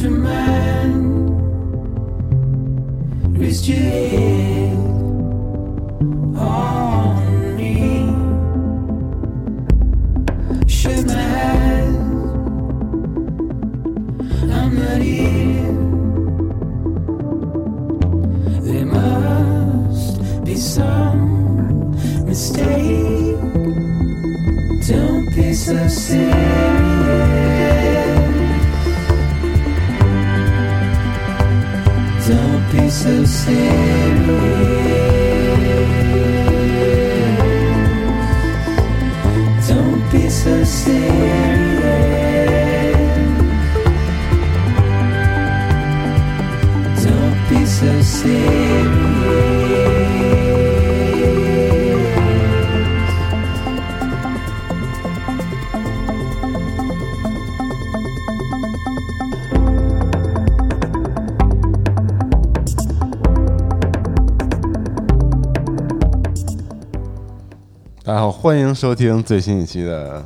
[0.00, 1.08] measurement.
[3.36, 3.68] Reached
[33.48, 33.87] see.
[68.40, 70.24] 欢迎收听最新一期的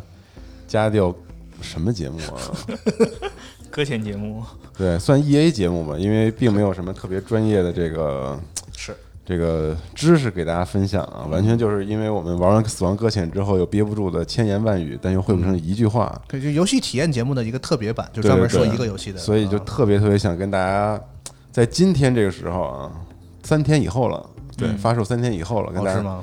[0.68, 1.14] 家调
[1.62, 2.38] 什么节目啊？
[3.72, 4.44] 搁浅节目，
[4.76, 8.38] 对，算 E A 节目吧，因为并没有什么特别专业的这个
[8.76, 8.94] 是。
[9.24, 19.62] 这个知识给大家分享啊，完全就是因为我们玩完《死亡搁浅》之后，又憋不住的千言万语，但又汇不成一句话，对，就游戏体验节目的一个特别版，就专门说一个游戏的，所以就啊。
[19.64, 21.00] 特别特别想跟大家
[21.50, 22.92] 在今天这个时候啊，
[23.42, 24.76] 三天以后了，对，嗯。
[24.76, 26.20] 发售三天以后了，跟大家？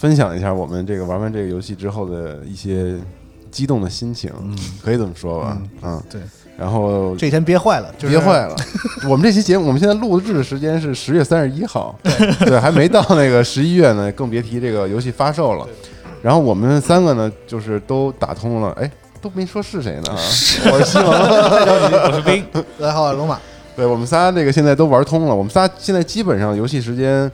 [0.00, 2.96] 分享一下我们这个玩完这个游戏之后的一些
[3.50, 4.32] 激动的心情，
[4.82, 5.58] 可以这么说吧？
[5.82, 6.18] 嗯，对，
[6.56, 8.56] 然后这一天憋坏了，就是憋坏了。
[9.06, 11.94] 我们这期节目，我们现在录制的时间是十月三十一号，
[12.46, 15.68] 对，还没到那个十一月呢，更别提这个游戏发售了。
[16.22, 18.90] 然后我们三个呢，就是都打通了，哎，
[19.20, 20.16] 都没说是谁呢啊？
[20.72, 22.42] 我是西蒙， 我是冰，
[22.78, 23.38] 大家好，我是龙马，
[23.76, 27.30] 对我们仨这个现在都玩通了，我们仨现在基本上游戏时间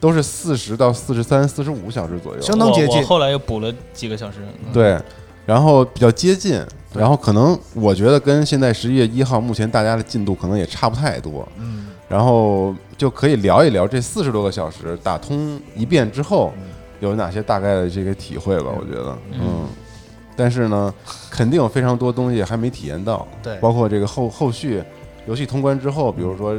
[0.00, 3.02] 都是四十到四十三、四十五小时左右，相当接近。
[3.04, 4.98] 后来又补了几个小时，嗯，对，
[5.46, 6.60] 然后比较接近，
[6.94, 16.52] 然后可能我觉得跟现在十一月一号目前大家的进度可能也差不太多，嗯，然后就可以聊一聊这四十多个小时打通一遍之后
[17.00, 19.66] 有哪些大概的这个体会吧，我觉得，嗯。
[20.36, 20.94] 但是呢，
[21.28, 23.56] 肯定有非常多东西还没体验到，对。
[23.56, 24.80] 包括这个后后续
[25.26, 26.56] 游戏通关之后，比如说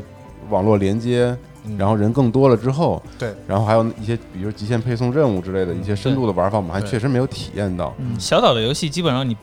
[0.50, 1.38] 网络连接，嗯
[1.78, 7.94] 然后人更多了之后，对，然后还有一些比如极限配送任务之类的一些深度的玩法，我们还确实没有体验到。
[8.18, 9.36] 小岛的游戏基本上你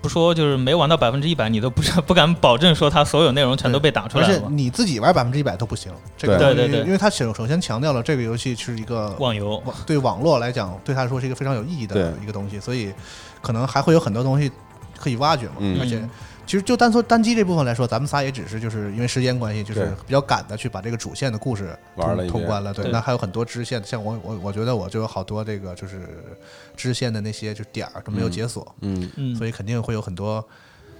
[0.00, 4.48] 不说就是没玩到百分之一百，你都不是不敢保证说它所有内容全都被打出而且来了嘛。
[4.50, 6.54] 你自己玩百分之一百都不行，这个对。
[6.54, 6.86] 对对对。
[6.86, 12.92] 因为它首首先强调了这个游戏是一个网游，对网络来讲，对他来说是一个非常有意义的一个东西，所以
[13.42, 14.50] 可能还会有很多东西
[14.98, 15.54] 可以挖掘嘛。
[15.58, 15.78] 嗯。
[15.80, 16.02] 而且
[16.46, 22.72] 其实就单说单机这部分来说，咱们仨也只是就是因为时间关系，就是比较赶的去把这个主线的故事玩了通通关了。
[22.72, 22.92] 对，对。
[22.92, 26.08] 那还有很多支线，像我我我觉得我就有好多这个就是
[26.76, 30.46] 支线的那些就点儿都没有解锁，嗯，嗯，所以肯定会有很多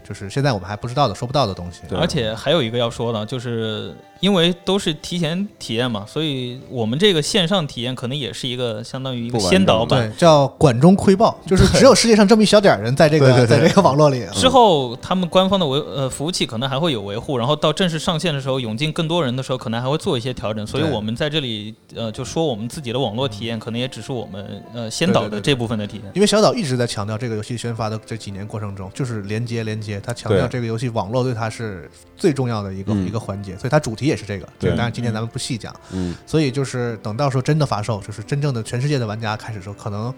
[0.07, 1.81] 就是现在我们还不知道的、说不到的东西。
[1.89, 10.09] 对而且还有一个要说的，就是因为都是提前体验嘛，所以我们这个线上体验可能也是一个相当于一个先导版。
[10.09, 14.25] 对，叫管中窥豹，就是只有世界上这么一小点儿人在这个 对对对在这个网络里。
[14.33, 20.67] 之后，他们官方的维呃服务器可能还会有维护，然后到正式上线的时候，涌进更多人的时候，可能还会做一些调整。
[20.67, 26.13] 所以我们在这里呃就说我们自己的网络体验，可能也只是我们呃先导的这部分的体验。
[26.15, 34.49] 因为小岛一直在强调这个游戏宣发的这几年过程中，就是连接连接，他强调这个游戏网络对他是最重要的一个、嗯一个环节，所以它主题也是这个。
[34.59, 40.13] 对但是今天咱们不细讲，嗯，所以就是等到时候真的发售，就是真正的全世界的玩家开始的时候，可能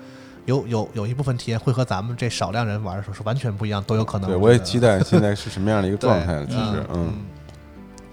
[0.46, 4.30] 有有有一部分体验会和咱们这少量人玩的时候是完全不一样，都有可能。
[4.30, 6.46] 对，我也期待 现在是什么样的一个状态了。
[6.46, 7.12] 其实，嗯，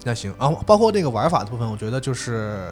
[0.04, 2.68] 那行，然后包括这个玩法的部分，我觉得就是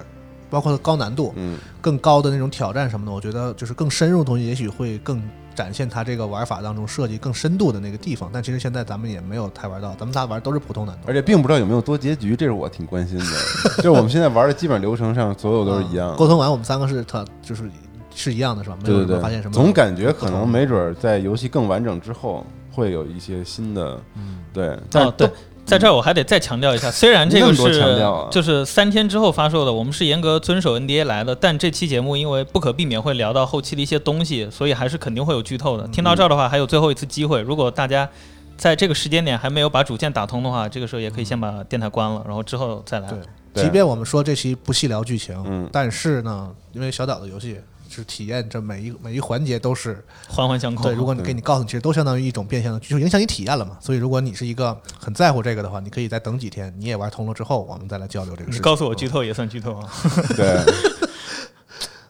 [0.50, 5.22] 包括高难度、嗯，更高的那种挑战什么的，我觉得就是更深入的东西，也许会更
[5.54, 8.30] 展现它这个玩法当中设计更深度的那个地方。
[8.32, 11.14] 但其实现在咱们也没有太玩到，咱们仨玩都是普通难度而。
[11.14, 13.24] 且并不知道有没有多结局，这是我挺关心的。
[13.78, 16.16] 就是我们现在玩的基本流程上，所有都是一样。
[16.16, 17.70] 沟通完，我们三个是特就是
[18.14, 18.76] 是一样的，是吧？
[18.82, 19.54] 没有对对对，没有发现什么？
[19.54, 25.30] 总感觉可能没准儿在游戏更完整之后，会有一些新的，嗯对，但哦，对，
[25.64, 35.88] 在这儿我还得再强调一下，虽然这个是啊就是三天之后发售的，我们是严格遵守 NDA 来的，但这期节目因为不可避免会聊到后期的一些东西，所以还是肯定会有剧透的。
[35.88, 38.08] 听到这儿的话，还有最后一次机会，如果大家
[38.56, 43.08] 在这个时间点还没有把主线打通的话，这个时候也可以先把电台关了，然后之后再来。
[43.08, 43.18] 对，
[43.54, 47.58] 对即便我们说这期不细聊剧情，嗯但是呢，因为小岛的游戏
[47.94, 50.82] 就是体验这每一每一环节都是环环相扣。
[50.82, 50.94] 对。
[50.94, 53.78] 如果你给你告诉你，其实都相当于一种变相的，就影响你体验了嘛。
[53.80, 58.58] 所以如果你是一个很在乎这个的话，你可以再等几天，你也玩通了之后，我们再来交流这个事情。
[58.58, 59.88] 你告诉我剧透也算剧透啊！
[60.36, 60.60] 对，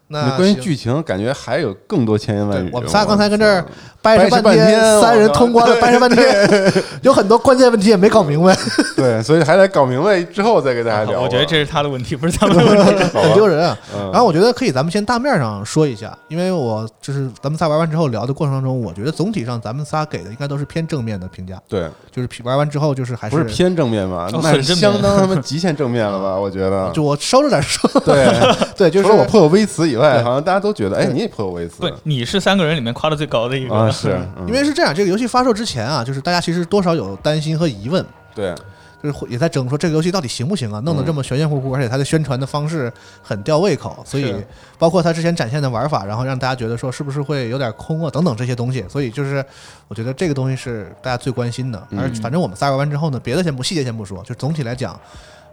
[0.09, 2.71] 那关于剧情，感觉还有更多千言万语。
[2.73, 3.65] 我们仨刚才跟这儿
[4.03, 6.73] 掰扯半天，三人通关了，掰扯半天，
[7.03, 8.55] 有很多关键问题也没搞明白，
[8.95, 11.23] 对，所以还得搞明白之后再给大家 聊。
[11.23, 13.05] 我觉得这是他的问题，不是咱们的问题。
[13.19, 13.77] 很丢人啊。
[13.95, 24.29] 嗯然后我觉得可以，咱们先大面上说一下，因为我就是咱们仨玩完之后聊的过程当中，我觉得总体上咱们仨给的应该都是偏正面的评价，对，就是玩完之后就是还是不是偏正面吧？
[24.33, 26.37] 哦那是很正相当他妈极限正面了吧？
[26.37, 26.91] 我觉得。
[26.93, 28.29] 就我收着点说，对，
[28.77, 30.23] 对，就是说我颇有微词以外，对。
[30.23, 31.81] 好像大家都觉得，哎，你也颇有微词。
[31.81, 33.75] 对，你是三个人里面夸的最高的一个。
[33.75, 33.91] 啊？
[33.91, 34.46] 是， 嗯。
[34.46, 38.05] 因为是这样，这个游戏发售之前啊，就是大家其实多少有担心和疑问，
[38.35, 38.55] 对。
[39.02, 40.81] 就是也在争说这个游戏到底行不行啊？
[40.81, 42.91] 弄得这么玄玄乎乎，而且它的宣传的方式
[43.23, 44.35] 很吊胃口，所以
[44.79, 49.44] 包括它之前展现的玩法，然后让大家觉得说是不是会有点空啊等等这些东西，所以就是
[49.88, 51.87] 我觉得这个东西是大家最关心的。
[51.91, 52.00] 嗯。
[52.00, 54.99] 而反正我们仨玩完之后呢，别的先不细节先不说，就总体来讲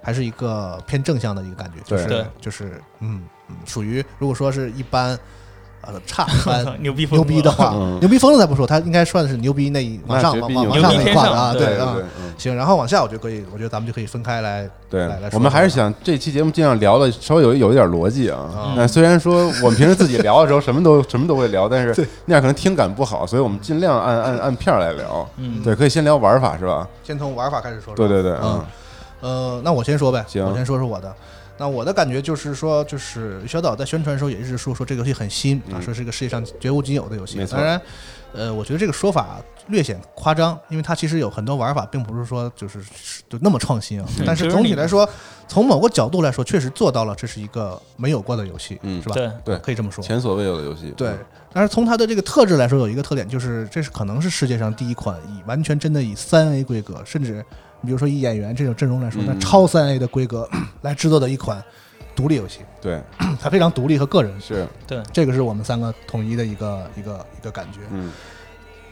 [0.02, 5.18] 还是一个偏正向的一个感觉，就是就是嗯嗯，属于如果说是一般。
[5.84, 14.70] 呃，差一般 牛逼牛逼的话，嗯牛逼疯了再不说，他应该算是牛逼那一往上往往上上那一块的啊，啊对啊，嗯行，然后往下我就可以，我觉得咱们就可以分开来。
[14.92, 18.74] 对来来，说我们还是想这期节目尽量聊的稍微有有一点逻辑啊嗯。
[18.76, 25.28] 那虽然说我们平时自己聊的时候什么都什么都会聊，但是那样可能听感不好，所以我们尽量按按按片儿来聊。
[25.38, 26.88] 嗯，对，可以先聊玩法是吧？
[27.04, 27.96] 先从玩法开始说。
[27.96, 28.64] 对对对，嗯，
[29.22, 31.16] 呃，那我先说呗，行我先说说我的。
[31.58, 37.38] 那我的感觉就是说，就是小岛在宣传的时候也一直说说这个游戏很新啊，嗯说是一个世界上绝无仅有的游戏。
[37.46, 37.80] 当然，
[38.34, 42.80] 呃，我觉得这个说法略显夸张，因为它其实有很多玩法，并不是说就是
[43.30, 44.08] 就那么创新啊。
[44.26, 45.08] 但是总体来说，
[45.48, 49.14] 从某个角度来说，确实做到了这是一个没有过的游戏，嗯是吧？
[49.14, 50.04] 对，对可以这么说。
[50.04, 50.92] 前所未有的游戏。
[50.98, 51.14] 对，
[51.54, 57.46] 但是从它的这个特质来说，有一个特点就是，这是可能是世界上第一款以完全真的以三 A 规格，甚至
[57.82, 60.48] 你比如说以演员这种阵容来说，那嗯超三 A 的规格
[60.82, 61.64] 来制作的一款
[62.16, 63.02] 独立游戏，对。
[63.42, 67.80] 它非常独立和个人，是，对，这个是我们三个统一的一个一个一个感觉。
[67.92, 68.12] 嗯，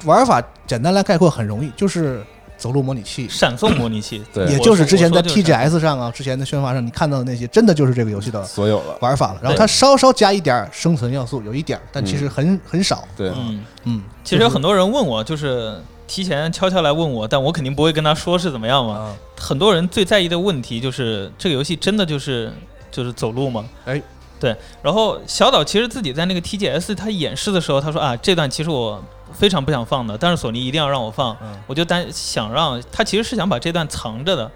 [0.06, 2.24] 玩法简单来概括很容易，就是
[2.58, 3.28] 走路模拟器。
[3.30, 4.48] 闪送模拟器， 对。
[4.48, 8.98] 也就是之前在我说就是 TGS 上啊，之前的宣发上你看到的那些，真的就是这个游戏的所有了。
[9.02, 9.40] 玩法了。
[9.44, 13.08] 然后它稍稍加一点生存要素，有一点，但其实很很少。
[13.16, 15.76] 对，嗯，嗯，其实有很多人问我，就是
[16.10, 18.94] 提前悄悄来问我，但我肯定不会跟他说是怎么样嘛。
[18.94, 22.52] 啊，很多人最在意的问题就是这个游戏真的就是
[22.92, 23.64] 就是走路吗？
[23.86, 24.02] 哎，
[24.40, 24.56] 对。
[24.82, 29.02] 然后小岛其实自己在那个 TGS 他演示的时候，他说啊，这段其实我
[29.32, 34.52] 非常不想放的，但是索尼一定要让我放，嗯我就担想让他其实是想把这段藏着的。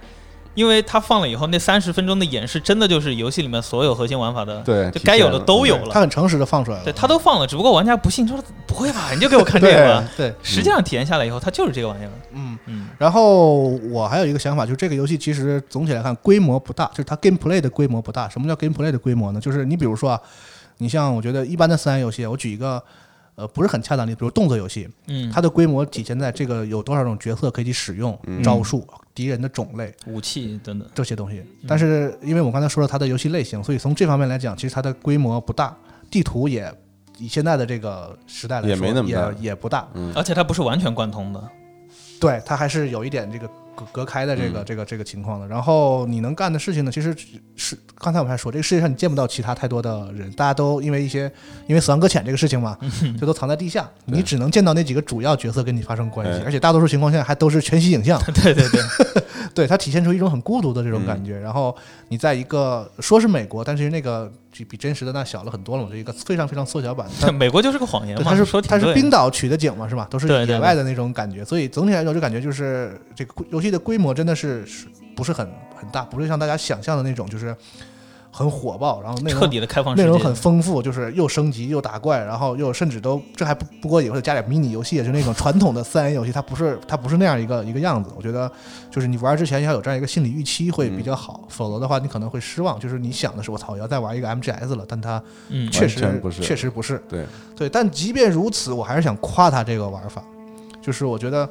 [0.56, 5.90] 因为他放了以后，那三十分钟的演示真的就是游戏里面所有核心玩法的，对就该有的都有了。
[5.92, 6.84] 他很诚实的放出来了。
[6.84, 9.10] 对他都放了，只不过玩家不信，说不会吧？
[9.14, 10.10] 你就给我看这个吧。
[10.16, 12.12] 对，实际上体验下来以后，它就是这个玩意儿。
[12.34, 12.58] 嗯。
[12.66, 18.30] 嗯，然后我还有一个想法，就是这个游戏其实总体来看规模不大，就是它 gameplay 的规模不大。
[18.30, 19.42] 什么叫 gameplay 的规模呢？
[19.42, 20.22] 就是你比如说啊，
[20.78, 22.82] 你像我觉得一般的三 A 游戏，我举一个
[23.36, 31.44] 呃不是很恰当的，比如动作游戏，嗯，它的规模体现在这个有多少种角色可以去使用、嗯招数、敌人的种类武器等等，这些东西。
[31.68, 35.76] 但是因为我刚才说了它的游戏类型，所以从这方面来讲，其实它的规模不大，
[36.12, 36.72] 地图也
[37.18, 39.88] 以现在的这个时代来说也没那么大也也不大。
[39.94, 41.44] 嗯，而且它不是完全贯通的。
[42.20, 45.48] 对，它还是有一点这个隔隔开的这个、嗯这个这个情况的。
[45.48, 47.16] 然后你能干的事情呢，其实
[47.56, 51.32] 是刚才我们还说，这个世界上你见不到其他太多的人，大家都因为一些
[51.68, 52.78] 因为死亡搁浅这个事情嘛，
[53.20, 58.82] 就都藏在地下，你只能见到那几个主要角色跟你发生关系，哎而且大多数情况下还都是全息影像，对对对，
[59.56, 61.40] 对它体现出一种很孤独的这种感嗯觉。
[61.40, 61.76] 然后
[62.10, 67.32] 你在一个说是美国，但是那个比比真实的那小了很多了嘛，就一个非常非常缩小版的。
[67.34, 68.24] 美国就是个谎言嘛。
[68.24, 70.08] 它是说它是冰岛取的景嘛，是吧？
[70.10, 75.46] 都是野外的那种感觉，所以总体来说就感觉就是这个游戏的规模真的是是不是很
[75.76, 77.56] 很大，不是像大家想象的那种就是
[78.36, 88.10] 很火爆，然后内容彻底的开放，内容很丰富，就是又升级又打怪，然后又甚至都这还不不过瘾，或者加点迷你游戏，就那种传统的三 A 游戏，它不是它不是那样一个一个样子。
[88.18, 88.52] 我觉得
[88.90, 92.80] 就是你玩之前要有这样一个心理预期会比较好，否则的话你可能会失望。
[92.80, 97.00] 就是你想的是我操，我要再玩一个 MGS 了，但它嗯，确实不是确实不是。
[97.08, 97.26] 对
[97.56, 100.24] 对，但即便如此，我还是想夸他这个玩法，
[100.82, 101.48] 就是我觉得，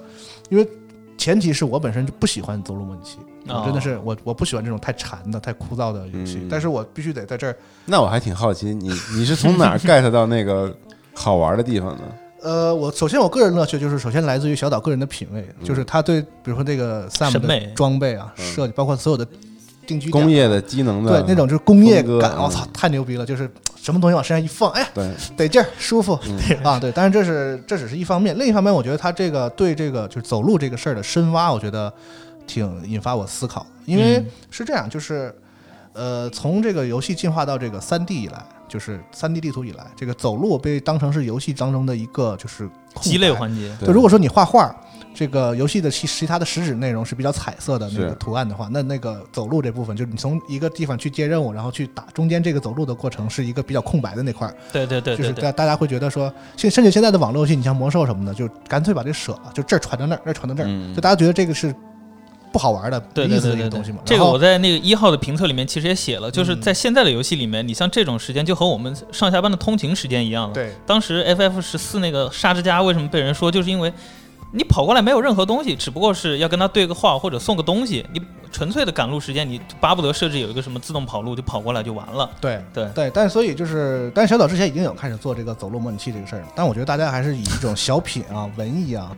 [0.49, 0.69] 因为
[1.17, 3.19] 前提是我本身就不喜欢走路模拟器，
[3.49, 7.57] 我真的是我我不喜欢这种太馋的、太枯燥的游戏，嗯但是我必须得在这儿，
[7.87, 10.75] 那我还挺好奇，你你是从哪儿 get 到那个
[11.15, 12.03] 好玩的地方呢？
[12.43, 19.25] 呃，我首先我个人乐趣就是首先来自于小岛个人的品味，嗯就是他对比如说这个 Sam 审美的装备啊、嗯设计，包括所有的
[19.87, 23.25] 定居点工业的机能的对那种就是工业感，风格嗯我操，太牛逼了！
[23.25, 24.89] 就是什么东西往身上一放，哎
[25.37, 26.19] 得劲儿，舒服
[26.65, 26.91] 啊，对。
[26.93, 31.93] 但是这是这只是一方面，另一方面，我觉得他这个对这个就是走路这个事儿的深挖，我觉得
[32.47, 34.27] 挺引发我思考的，因为嗯。
[34.51, 35.35] 是这样，就是
[35.93, 44.75] 呃，从这个游戏进化到这个三 D 以来，就是三 D 地图以来，这个走路被当成是游戏当中的一个就是空鸡肋环节，对就如果说你画画，
[45.15, 60.95] 这个游戏的其其他的实质内容是比较彩色的那个图案的话，那那个走路这部分，就是你从一个地方去接任务，然后去打，中间这个走路的过程是一个比较空白的那块儿，对对对就是对对，大大家会觉得说，现甚至现在的网络游戏，你像魔兽什么的，就干脆把这舍了，就这儿传到那儿，那儿传到这儿，嗯。
[60.95, 61.75] 就大家觉得这个是
[62.53, 63.99] 不好玩的、对没意思对对对对的一个东西嘛。
[64.05, 70.55] 这个我在那个一号的评测里面其实也写了，就是嗯在现在的游戏里面，你像这种时间就和我们上下班的通勤时间一样了。
[70.55, 73.93] 对当时 FF 十四那个沙之家为什么被人说，就是因为
[74.53, 82.29] 你跑过来没有任何东西，只不过是要跟他对个话或者送个东西，你纯粹的赶路时间，你巴不得设置有一个什么自动跑路，就跑过来就完了。
[82.39, 89.11] 对对对，但所以就是，但是小岛之前已经有开始做这个走路模拟器这个事儿了，但我觉得大家还是以一种小品啊、文艺啊，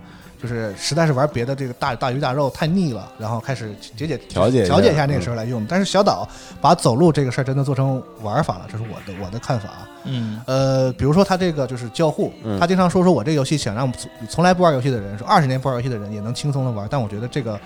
[0.45, 5.65] 就是实在是玩别的这个大大鱼大肉太腻了，然后开始解解调节调节一下那个时候来用。
[5.67, 6.29] 但是小岛
[6.61, 9.89] 把走路这个事儿真的做成玩法了，这是我的我的看法啊。
[10.05, 17.59] 嗯，呃，比如说他这个就是交互，嗯他经常说说我这个游戏想让从从来不玩游戏的人，说二十年不玩游戏的人也能轻松的玩，但我觉得这个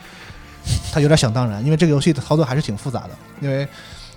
[0.93, 3.67] 他有点想当然，因为这个游戏的操作还是挺复杂的，因为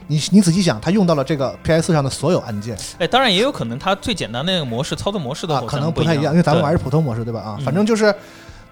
[0.05, 7.39] 你你仔细想，他用到了这个 PS 上的所有按键哎，当然也有可能他最简单的那个模式操作模式的啊，可能不太一样，因为咱们玩是普通模式，对吧？
[7.39, 8.13] 啊，嗯反正就是。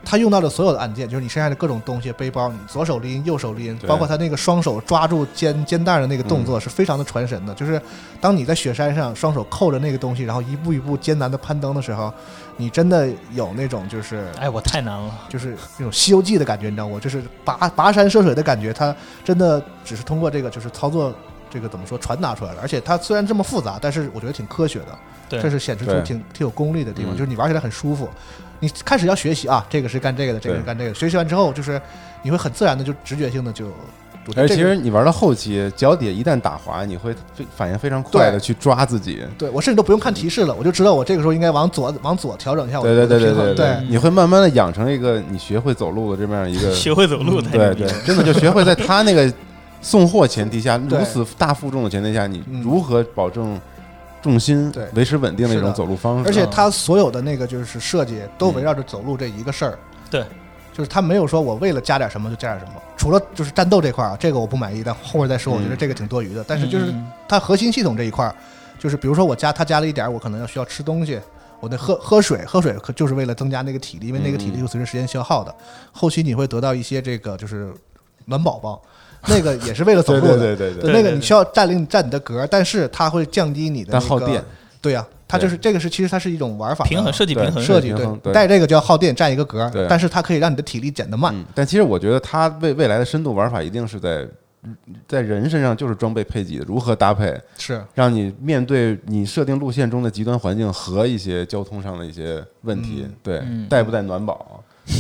[0.04, 7.54] 他用到的所有的按键，就是你身上的各种东西，背包，你左手拎，右手拎，包括他那个双手抓住肩肩带的那个动嗯作，是非常的传神的。
[7.54, 7.80] 就是
[8.22, 12.12] 当你在雪山上双手扣着那个东西，然后一步一步艰难的攀登的时候，
[12.58, 15.14] 你真的有那种就是哎，我太难了。
[15.28, 17.00] 就是那种《西游记》的感觉，你知道吗？
[17.00, 21.14] 就是跋跋山涉水的感觉，它真的只是通过这个就是操作
[21.50, 22.62] 这个怎么说传达出来了。
[22.62, 28.10] 而且它虽然这么复杂，但是我觉得挺科学的，对，这是显示出挺挺有功力的地方，嗯就是你玩起来很舒服。
[28.60, 30.94] 你开始要学习啊，这个是干这个的，这个是干这个。
[30.94, 31.82] 学习完之后，就是
[32.22, 33.72] 你会很自然的就直觉性的就。
[34.36, 39.24] 而且其实你玩到后期，脚底一旦打滑，你会非反应非常快的去抓自己。
[39.40, 43.34] 对我甚至都不用看提示了，我就知道我这个时候应该往左往左调整一下我对对对对。
[43.34, 49.34] 对对你会慢慢的养成一个你学会走路的这么样一个，学会走路的对对真的就学会在他那个
[49.82, 53.60] 送货前提下， 如此大负重的前提下，你嗯如何保证
[54.22, 56.30] 重心对维持稳定的一种走路方式？
[56.30, 59.80] 而且它所有的那个就是设计都围绕着走路这一个事儿。
[60.10, 60.26] 对，
[60.74, 66.44] 就是它没有说我为了加点什么就加点什么，除了就是战斗这块儿啊，这个我不满意，但后面再说，我觉得嗯这个挺多余的。
[66.48, 68.36] 但是就是嗯它核心系统这一块儿，
[68.78, 71.20] 就是比如说我加它加了一点儿，我可能要需要吃东西。
[71.62, 75.54] 我得喝喝水，喝水可就是为了增加那个体力，因为那个体力嗯会随着时间消耗的。
[75.92, 77.74] 后期你会得到一些这个就是
[78.24, 78.82] 暖宝宝，
[79.28, 80.38] 那个也是为了走路的。
[80.38, 84.44] 对对对对，那个你需要占领占你的格儿，但是它会降低你的、那个、耗电。
[84.82, 91.36] 对呀、它就是这个是其实它是一种玩法平衡设计平衡设计，对带这个就要耗电，占一个格但是它可以让你的体力减得慢。
[91.36, 94.26] 嗯，但其实我觉得它未未来的深度玩法一定是在
[95.06, 103.04] 在人身上，就是装备配给的如何搭配，是，让你面对你设定路线中的极端环境和一些交通上的一些问题。
[103.04, 104.49] 嗯对，嗯带不带暖宝，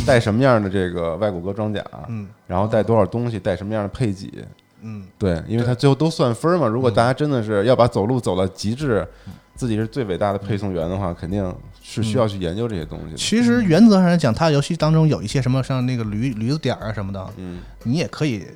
[0.06, 4.46] 带什么样的这个外骨骼装甲，嗯然后带多少东西，带什么样的配给。
[4.82, 6.66] 嗯，对，因为它最后都算分嘛。
[6.66, 9.06] 如果嗯大家真的是要把走路走到极致，
[9.54, 13.18] 自己是最伟大的配送员的话，肯定是需要去研究这些东西的。
[13.18, 18.48] 其实原则上来讲，它游戏当中有一些什么像那个驴驴子点儿啊什么的，嗯，你也可以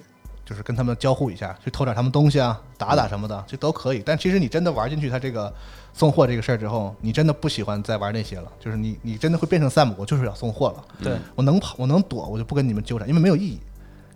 [0.46, 4.02] 就是跟他们交互一下，去偷点他们东西啊，打打什么的，这都可以。
[4.06, 5.54] 但其实你真的玩进去它这个
[5.94, 13.60] 送货这个事儿之后，你真的不喜欢再玩那些了，就是你你真的会变成 Sam，我就是要送货了，对，我能跑我能躲，我就不跟你们纠缠，因为没有意义。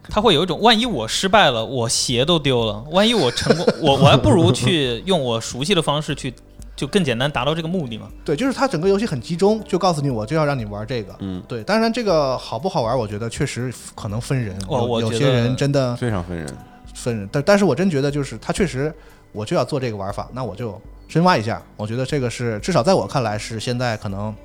[0.09, 6.33] 他会有一种，万一我失败了，我鞋都丢了；万一我成功，我 我还不如去用我熟悉的方式去，
[6.77, 8.07] 就更简单达到这个目的嘛。
[8.23, 11.13] 对，就是它整个游戏很集中，就告诉你我就要让你玩这个。
[11.19, 14.55] 嗯，对，当然这个好不好玩，我觉得确实可能分人。
[14.69, 16.47] 哦有有些我觉得人真的非常分人。
[16.93, 18.93] 分人，但但是我真觉得就是他确实，
[19.33, 21.61] 我就要做这个玩法，那我就深挖一下。
[21.75, 24.35] 我觉得这个是至少在我看来是现在可能。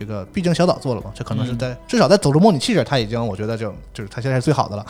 [0.00, 4.82] 这个毕竟小岛做了嘛，这可能是嗯在、至少在走出模拟器这儿，他已经我觉得就就是他现在是最好的了。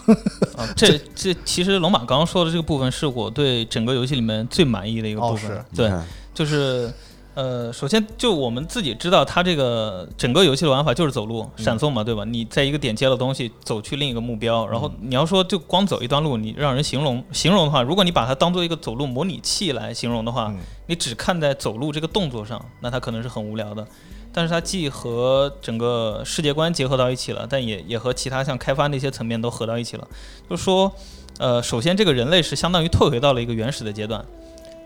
[0.54, 5.56] 啊，这 这其实龙马刚刚说的这个部分是我对整个游戏里面最满意的一个部分。
[5.56, 5.90] 哦对
[6.34, 6.92] 就是
[7.38, 12.24] 呃，首先就我们自己知道，它这个整个游戏的玩法就是走路嗯闪送嘛，对吧？
[12.24, 23.86] 你在一个点接了东西，走去另一个目标，然嗯后你要说就光走一段路，你让人形容形容的话，如果你把它当做一个走路模拟器来形容的话，嗯你只看在走路这个动作上，那它可能是很无聊的。
[24.32, 30.08] 但是它既和整个世界观结合到一起了，但也也和其他像开发那些层面都合到一起了。
[30.50, 30.92] 就是说，
[31.38, 34.24] 呃，首先这个人类是相当于退回到了一个原始的阶段。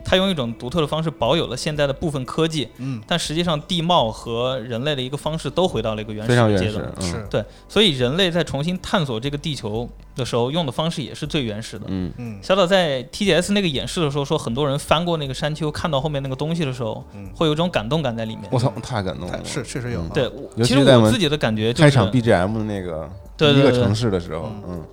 [0.04, 7.02] 它用一种独特的方式保有了现在的部分科技，嗯，但实际上地貌和人类的一个方式都回到了一个原始的阶段。，嗯。
[7.02, 11.87] 是，对，所以人类在重新探索这个地球的时候，用的方式也是最原始的。
[11.88, 17.30] 嗯，嗯，小岛在 TGS 那个演示的时候说，很多人翻过那个山丘，看到后面那个东西的时候，嗯。
[17.35, 18.44] 会有一种感动感在里面。
[18.50, 20.02] 我操，太感动了，是确实有。
[20.09, 20.25] 对，
[20.56, 24.85] 尤其实我自己的感觉就是，开场 BGM 的那个对对对第一个城市的时候，嗯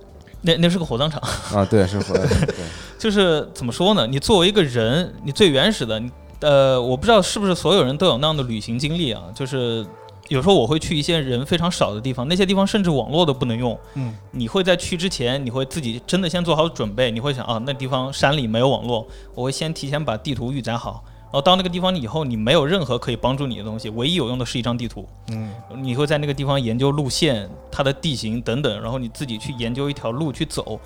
[0.42, 1.20] 那那是个火葬场，
[1.54, 2.54] 啊，对，是火葬场，对，
[2.98, 4.06] 就是怎么说呢？
[4.06, 9.86] 你作为一个人，你最原始的，你呃，我不知道是不是所有人都有那样的旅行经历啊，就是。
[10.28, 13.76] 有时候我会去一些人非常少的地方，那些地方甚至网络都不能用。
[13.94, 19.04] 嗯，你会在去之前，你会自己真的先做好准备，你会想啊，那地方山里没有网络，
[19.34, 21.02] 我会先提前把地图预载好。
[21.32, 25.08] 然后到那个地方以后，你没有任何可以帮助你的东西，唯一有用的是一张地图。
[25.30, 30.80] 嗯，你会在那个地方研究路线、它的地形等等，然后你自己去研究一条路去走。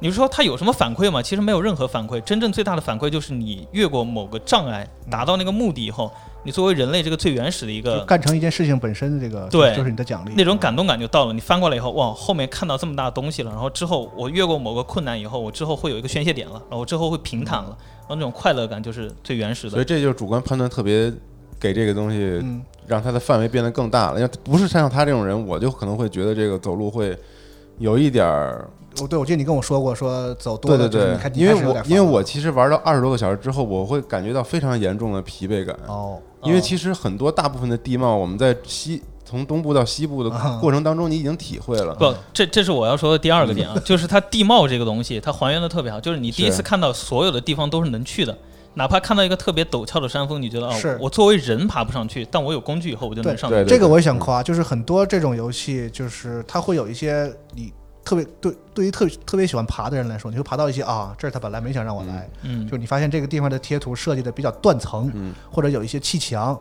[0.00, 1.20] 你说它有什么反馈吗？
[1.20, 6.12] 其实没有任何反馈，真正最大的反馈就是你越过某个障碍，达到那个目的以后，
[6.48, 11.32] 你作为人类这个最原始的一就个干成一件事情本身的，这个对就是你的奖励，那种感动感就到了。
[11.34, 19.72] 你翻过来以后，哇，后面看到这么大的东西了，然后之后我越过某个困难以后，我之后会有一个宣泄点了，然后之后会平坦了，然后那种快乐感就是最原始的。
[19.72, 21.12] 所以这就是主观判断特别
[21.60, 24.18] 给这个东西嗯，让它的范围变得更大了。
[24.18, 27.14] 要不是像他这种人，我就可能会觉得这个走路会
[27.76, 28.66] 有一点儿，
[29.02, 35.76] 我对我记得你跟我说过，说走多了，对对对因为我因为我其实玩到二十多个小时之后，我会感觉到非常严重的疲惫感。
[35.86, 41.94] 哦，因为其实很多大部分的地貌，我们在西从东部到西部的啊过程当中，你已经体会了。
[41.94, 48.36] 不，这这是我要说的第二个点啊， 就是它地貌这个东西，它还原的特别好，就是你第一次看到所有的地方都是能去的。
[48.74, 53.56] 哪怕看到一个特别陡峭的山峰，你觉得啊是，我作为人爬不上去，但我有工具以后我就能上去。
[53.56, 57.72] 对这个我也想夸，就是很多这种游戏，就是它会有一些你
[58.08, 62.66] 特别对对于特特别喜欢爬的人来说，你会爬到一些啊，这儿他本来没想让我来，嗯。
[62.66, 65.34] 就，你发现这个地方的贴图设计的比较断层，嗯。
[65.52, 66.58] 或者有一些砌墙，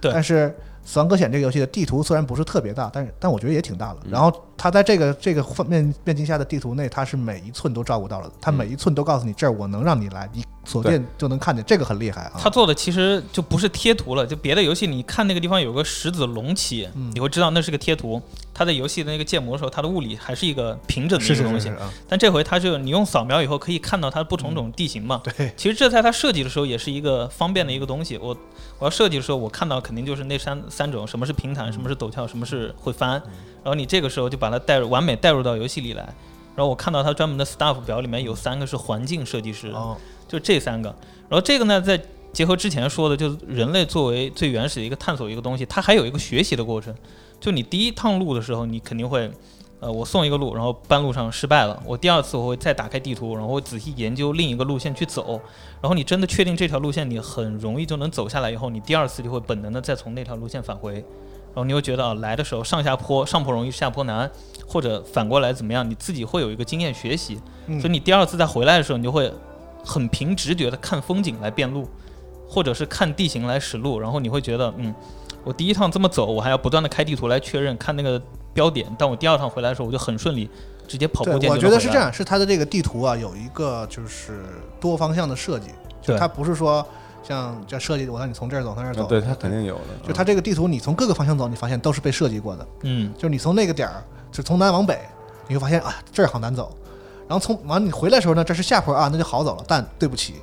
[0.00, 0.10] 对。
[0.10, 0.48] 但是
[0.82, 4.00] 《死亡搁浅》这个游戏的地图虽然不是特别大，但是但我觉得也挺大的。
[4.04, 4.12] 嗯。
[4.12, 8.54] 然后它在这个这个面面积下的地图内，它是每一寸都照顾到了，它嗯。
[8.54, 12.32] 每一寸都告诉你这儿我能让你来，你锁定就能看见，这个很厉害啊。
[12.38, 18.20] 他做的其实就不是贴图了，就别的游戏你看那个地方有个石子隆起，嗯你会知道那是个贴图。
[18.52, 25.22] 他在游戏的那个建模的时候，它的物理还是一个平整的一个东西是是是，啊，但这回它就你用扫描以后可以看到它不同种地形嘛。
[25.38, 28.18] 对，其实这在它设计的时候也是一个方便的一个东西。
[28.18, 28.36] 我
[28.80, 33.12] 我要设计的时候，我看到肯定就是那三三种，什么是平坦，什么是陡峭，什么是会翻。
[33.12, 36.02] 然后你这个时候就把它带入完美带入到游戏里来。
[36.56, 39.96] 然后我看到它专门的 staff 表里面有三个是环境设计师，哦，
[40.28, 40.88] 就这三个。
[41.28, 42.00] 然后这个呢，在
[42.32, 46.94] 结合之前说的，就是人类作为最原始的一个探索一个东西，它还有一个学习的过程。
[47.40, 49.30] 就你第一趟路的时候，你肯定会，
[49.80, 55.40] 呃，我送一个路，然后半路上失败了，我第二次我会再打开地图，然后我仔细研究另一个路线去走。
[55.80, 60.94] 然后你真的确定这条路线你很容易就能走下来以后，你第二次就会本能的再从那条路线返回。
[60.94, 64.30] 然后你又觉得啊，来的时候上下坡，上坡容易下坡难，
[64.66, 67.40] 或者反过来怎么样，你自己会有一个经验学习。
[67.66, 69.32] 嗯所以你第二次再回来的时候，你就会
[69.84, 71.88] 很凭直觉的看风景来辨路，
[72.48, 74.94] 或者是看地形来识路，然后你会觉得，嗯，
[75.44, 78.20] 我第一趟这么走，我还要不断的开地图来确认看那个
[78.52, 80.48] 标点，但我第二趟回来的时候，我就很顺利，
[80.86, 81.58] 直接跑步对，键我。
[81.58, 84.44] 觉得是这样，是它的这个地图啊有一个就是
[84.80, 85.68] 多方向的设计，
[86.02, 86.84] 就对它不是说
[87.22, 90.06] 像这设计我让你从这儿走从那儿走，啊对它肯定有的。
[90.06, 92.66] 就它这个地图你从各个方向走，你发现都是被设计过的。
[92.82, 94.98] 嗯，就是你从那个点儿，就从南往北，
[95.46, 96.74] 你会发现啊这儿好难走，
[97.28, 99.64] 然后从完你回来的时候呢，这是下坡啊，那就好走了。
[99.68, 100.34] 但对不起，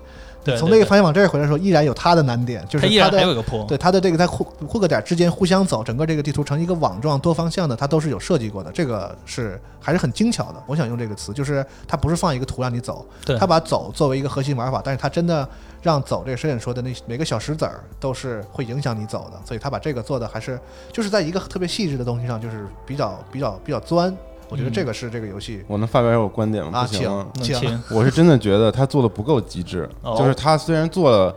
[0.43, 3.65] 对，从那个方向往这儿回来的时候，依然有它的难点，就是它依然还有个坡。
[3.65, 10.63] 对它的这个在互互个点之间互相走，整个这个地图成一个网状多方向的，它都是有设计过的，这个是还是很精巧的。
[10.67, 15.47] 我想用这个词，就是它不是放一个图让你走，对它把走作为一个核心玩法，但是它真的
[15.81, 20.59] 让走这个摄影说的那每个小石子儿都是会影响你走的，所以他把这个做的还是
[20.93, 24.15] 就是在一个特别细致的东西上，就是比较比较比较钻。
[24.49, 26.79] 我觉得这个是这个游戏我能发表一下我观点吗？
[26.79, 26.99] 啊，请
[27.33, 29.89] 不行吗，请我是真的觉得他做的不够极致。
[30.01, 31.35] 哦就是他虽然做了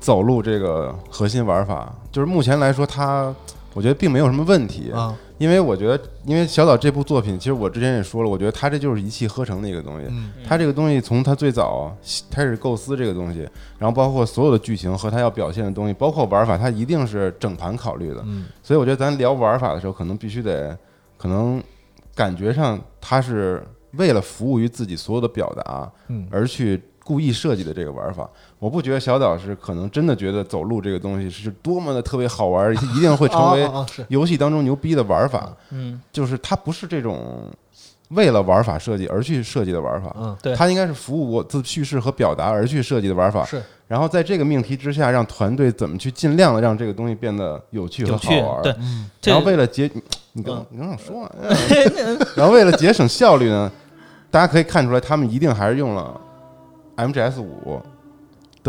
[0.00, 3.34] 走路这个核心玩法，就是目前来说他。
[3.74, 10.06] 我觉得并没有什么问题，啊，因为我觉得，因为小岛这部作品，其实我之前也说了，我觉得他这就是一气呵成的一个东西。
[10.10, 11.94] 嗯他这个东西从他最早
[12.28, 18.20] 开始构思这个东西，然后包括所有的剧情和他要表现的东西，包括玩法，他一定是整盘考虑的。
[18.26, 20.76] 嗯所以我觉得咱聊玩法的时候，可能必须得，
[21.16, 21.62] 可能
[22.18, 28.28] 感觉上他是为了服务于自己所有的表达嗯而去故意设计的这个玩法。
[28.58, 33.70] 我不觉得小岛是可能真的觉得走路这个东西是多么的特别好玩，一定会成为
[34.10, 35.56] 游戏当中牛逼的玩法。
[35.70, 37.48] 嗯，就是他不是这种
[38.08, 40.54] 为了玩法设计而去设计的玩法，嗯，对。
[40.54, 43.44] 它应该是服务我自叙事和表达而去设计的玩法。
[43.44, 43.62] 是。
[43.86, 48.62] 然后在这个命题之下，让团队怎么去尽量的让这个东西变得有趣和好玩。
[48.62, 48.74] 对，
[49.24, 49.90] 然后为了节，
[50.32, 50.66] 你跟我嗯。
[50.70, 51.30] 你跟我说完，
[52.36, 53.70] 然后为了节省效率呢，
[54.30, 56.20] 大家可以看出来，他们一定还是用了
[56.96, 57.80] MGS 五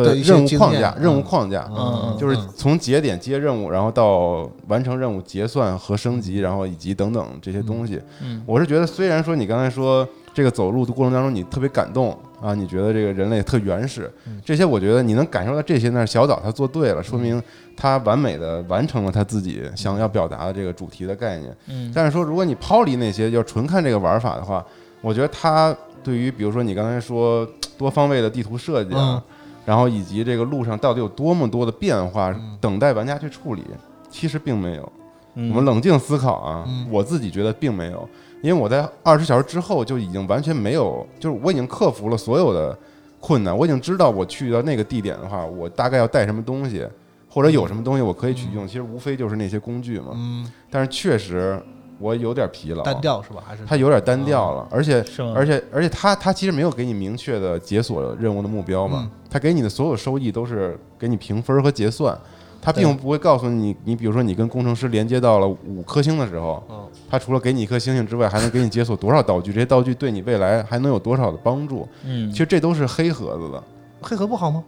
[0.04, 1.70] 的的一些任务框架，任务嗯框架。
[1.70, 8.02] 嗯就是嗯从节点接任务，然后到完成任务结算和升级，然后以及等等这些东西。
[8.22, 17.42] 嗯我是觉得，虽然说你刚才说这个走路的过程当中你特别感动啊，你觉得这个人类特原始，嗯这些我觉得你能感受到这些，那是小岛他做对了，说明
[17.76, 21.56] 他完美的完成了他自己想要表达的这个主题的概念。
[21.68, 24.66] 嗯但是说，如果你抛离那些，要纯看这个玩法的话，
[25.02, 29.22] 我觉得他对于比如说你刚才说多方位的地图设计啊，
[29.70, 33.64] 然后以及这个路上到底有多么多的变化，等待玩家去处理，
[34.10, 34.92] 其实并没有。
[35.36, 35.48] 嗯。
[35.52, 36.88] 我们冷静思考啊，嗯。
[36.90, 38.10] 我自己觉得并没有，
[38.42, 42.76] 因为我在二十小时之后就已经完全没有，就是我已经克服了所有的
[43.20, 46.84] 困难，我已经知道我去到那个地点的话，我大概要带什么东西，
[47.30, 50.14] 或者有什么东西我可以去用，其实无非就是那些工具嘛。
[50.16, 51.62] 嗯，但是确实
[52.00, 53.44] 我有点疲劳，单调是吧？
[53.46, 55.04] 还是它有点单调了，而且？
[55.36, 62.18] 而且而且它它其实没有给你明确的解锁任务的目标嘛嗯，它给你的所有收益都是给你评分和结算，
[62.62, 71.88] 他并不会告诉你，你比如说你跟工程师连接到了五颗星的时候嗯，它除了给你一颗星星之外，还能给你解锁多少道具，这些道具对你未来还能有多少的帮助？
[72.06, 73.64] 嗯其实这都是黑盒子的，
[74.02, 74.64] 黑盒不好吗？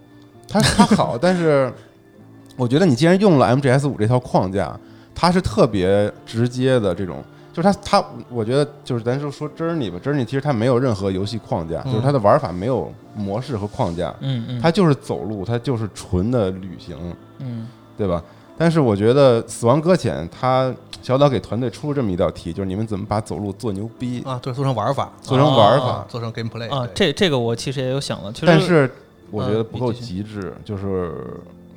[0.47, 1.71] 它它好，但是
[2.57, 4.77] 我觉得你既然用了 MGS 五这套框架，
[5.21, 16.97] 它是特别直接的这种，就是他他，我觉得就是咱就说 Journey 吧，Journey 其实它没有任何游戏框架，嗯就是它的玩法没有模式和框架，嗯嗯，它就是走路，它就是纯的旅行，
[17.37, 18.23] 嗯对吧？
[18.57, 26.05] 但是我觉得《死亡搁浅》它小岛给团队出了这么一道题，就是你们怎么把走路做牛逼，啊，对，做成玩法，做成玩法啊。
[26.09, 28.89] 做成 gameplay 啊，这这个我其实也有想了，但是
[29.29, 31.13] 我觉得嗯不够极致，就是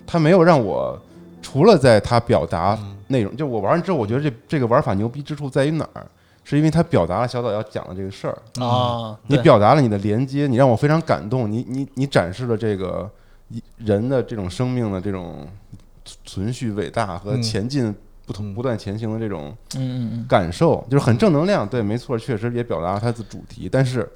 [0.06, 0.98] 他没有让我
[1.42, 6.06] 除了在他表达嗯内容，就我玩完之后，我觉得这这个玩法牛逼之处在于哪儿？
[6.46, 13.10] 是因为它表达了小岛要讲的这个事儿，啊，你表达了你的连接，你让我非常感动，你你你展示了这个
[13.48, 15.48] 一人的这种生命的这种
[16.26, 17.94] 存续伟大和嗯前进
[18.26, 19.56] 不同嗯不断前行的这种
[20.28, 21.66] 感受，就是很正能量。
[21.66, 24.06] 对，没错，确实也表达了它的主题，但是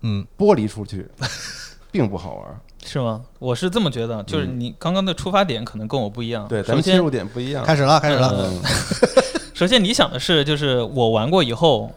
[0.00, 1.06] 嗯剥离出去
[1.92, 2.60] 并不好玩。
[2.84, 3.22] 嗯，是吗？
[3.38, 6.46] 我是这么觉得，就是嗯你刚刚的出发点可能跟我不一样。
[6.46, 7.64] 对，咱们切入点不一样。
[7.64, 8.60] 开始了，开始了，嗯
[9.54, 11.90] 首先你想的是，就是我玩过以后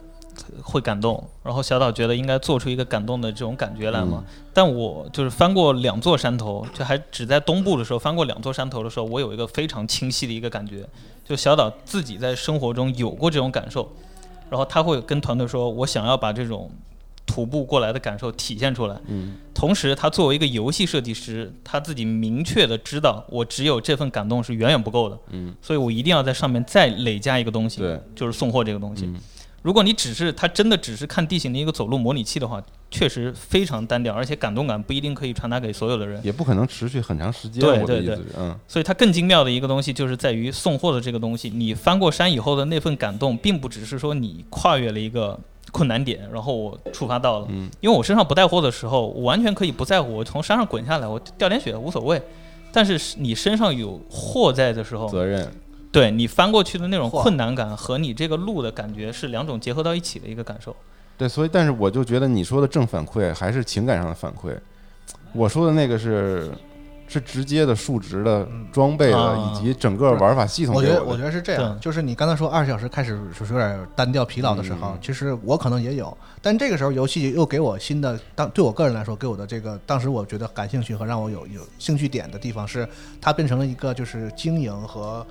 [0.62, 4.24] 会感动，然后小岛觉得应该做出一个感动的这种感觉来嘛。
[4.54, 10.88] 但我就是翻过两座山头，就还只在东部的时候翻过两座山头的时候，我有一个非常清晰的一个感觉，
[11.28, 13.92] 就小岛自己在生活中有过这种感受，
[14.50, 16.70] 然后他会跟团队说，我想要把这种
[17.28, 19.00] 徒步过来的感受体现出来。
[19.08, 29.06] 嗯同时，他作为一个游戏设计师，他自己明确的知道，我只有这份感动是远远不够的，嗯，所以我一定要在上面再累加一个东西，对，就是送货这个东西。
[29.06, 29.16] 嗯
[29.64, 36.22] 如果你只是他真的只是看地形的一个走路模拟器的话，确实非常单调，而且感动感不一定可以传达给所有的人。
[36.24, 37.62] 也不可能持续很长时间。
[37.62, 41.50] 对对对嗯所以它更精妙的一个东西，就是在于送货的这个东西。
[41.50, 45.38] 你翻过山以后的那份感动，并不只是说你跨越了一个
[45.72, 47.48] 困难点，然后我触发到了。
[47.50, 52.22] 嗯因为我身上不带货的时候，我完全可以不在乎，我从山上滚下来，我掉点血无所谓。
[52.72, 55.52] 但是你身上有货在的时候，责任，
[55.92, 60.76] 对你翻过去的那种困难感和你这个路的感觉是两种结合到一起的一个感受。
[61.18, 64.56] 对，所以但是我就觉得你说的正反馈还是情感上的反馈，
[65.34, 66.52] 我说的那个是
[67.08, 70.76] 是直接的数值的装备的啊以及整个玩法系统。
[70.76, 75.00] 我觉得，我觉得是这样，就是你刚才说二十小时开始就是有点单调疲劳的时候，嗯。
[75.02, 82.88] 其实我可能也有，但这个时候游戏又给我新的，当对我个人来说，给我的这个当时我觉得感兴趣和让我有有兴趣点的地方是，
[83.22, 85.26] 它变成了一个就是经营和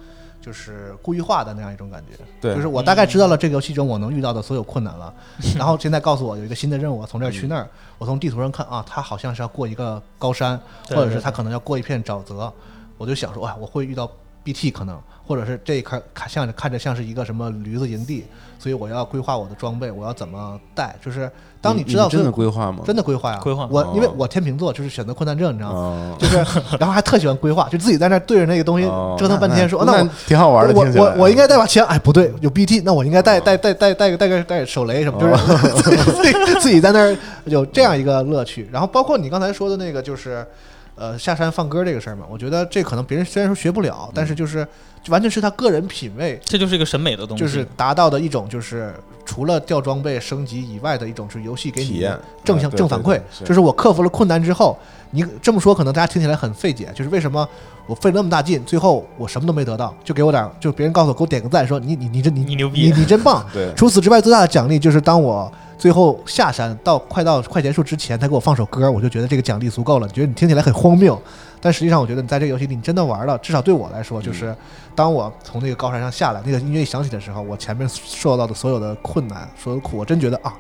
[0.47, 2.17] 就是故意化的那样一种感觉。
[2.41, 2.55] 对。
[2.55, 5.13] 就是我大概知道了这个游戏中我能遇到的所有困难了，
[5.59, 10.57] 然后现在告诉我有一个新的任务，我从这儿去那儿，我从地图上看啊，它好像是要过一个高山，
[10.89, 12.53] 或者是它可能要过一片沼泽，
[12.97, 14.09] 我就想说，哇，我会遇到
[14.45, 18.25] BT 可能，或者是这一块看像看着像是一个什么驴子营地，
[18.59, 22.83] 所以我要规划我的装备，我要怎么带，就是当你知道真的规划吗？
[22.87, 25.79] 真的规划呀，规划哦我因为我天秤座就是选择困难症，你知道吗？
[25.79, 26.37] 哦，就是，
[26.79, 30.75] 然后还特喜欢规划，就自己在那儿对着那个东西哦折腾半天，说那那我挺好玩的。
[30.75, 38.69] 我我我应该带把枪，哎，不对，有 BT，那我应该带带带带带个带个带手雷什么，就是 自己在那儿有这样一个乐趣。
[38.73, 40.47] 然后包括你刚才说的那个，就是
[40.97, 44.67] 呃下山放歌这个事儿嘛，我觉得这可能别人虽然说学不了，但是就是
[45.03, 48.93] 就完全是他个人品味，这就是一个审美的东西，就是达到的一种就是
[49.25, 52.19] 除了掉装备升级以外的一种是游戏给你验。
[52.45, 53.45] 正向正反馈对对，是。
[53.45, 54.77] 就是我克服了困难之后，
[55.11, 57.49] 你这么说可能大家听起来很费解，就是为什么
[57.87, 63.45] 我费了那么大劲，最后我什么都没得到，就给我点，就别人告诉我给我点个赞，说你你你这你你牛逼你你真棒。
[63.55, 70.07] 对，除此之外，最大的奖励就是当我最后下山到快到快结束之前，他给我放首歌，我就觉得这个奖励足够了。
[70.07, 71.21] 你觉得你听起来很荒谬，
[71.61, 74.55] 但实际上我觉得你在这个游戏里你真的玩了，至少对我来说，就是
[74.95, 80.53] 当我从那个高山上下来，那个音乐一响起的时候，我前面受到的所有的困难、所有的苦，我真觉得啊。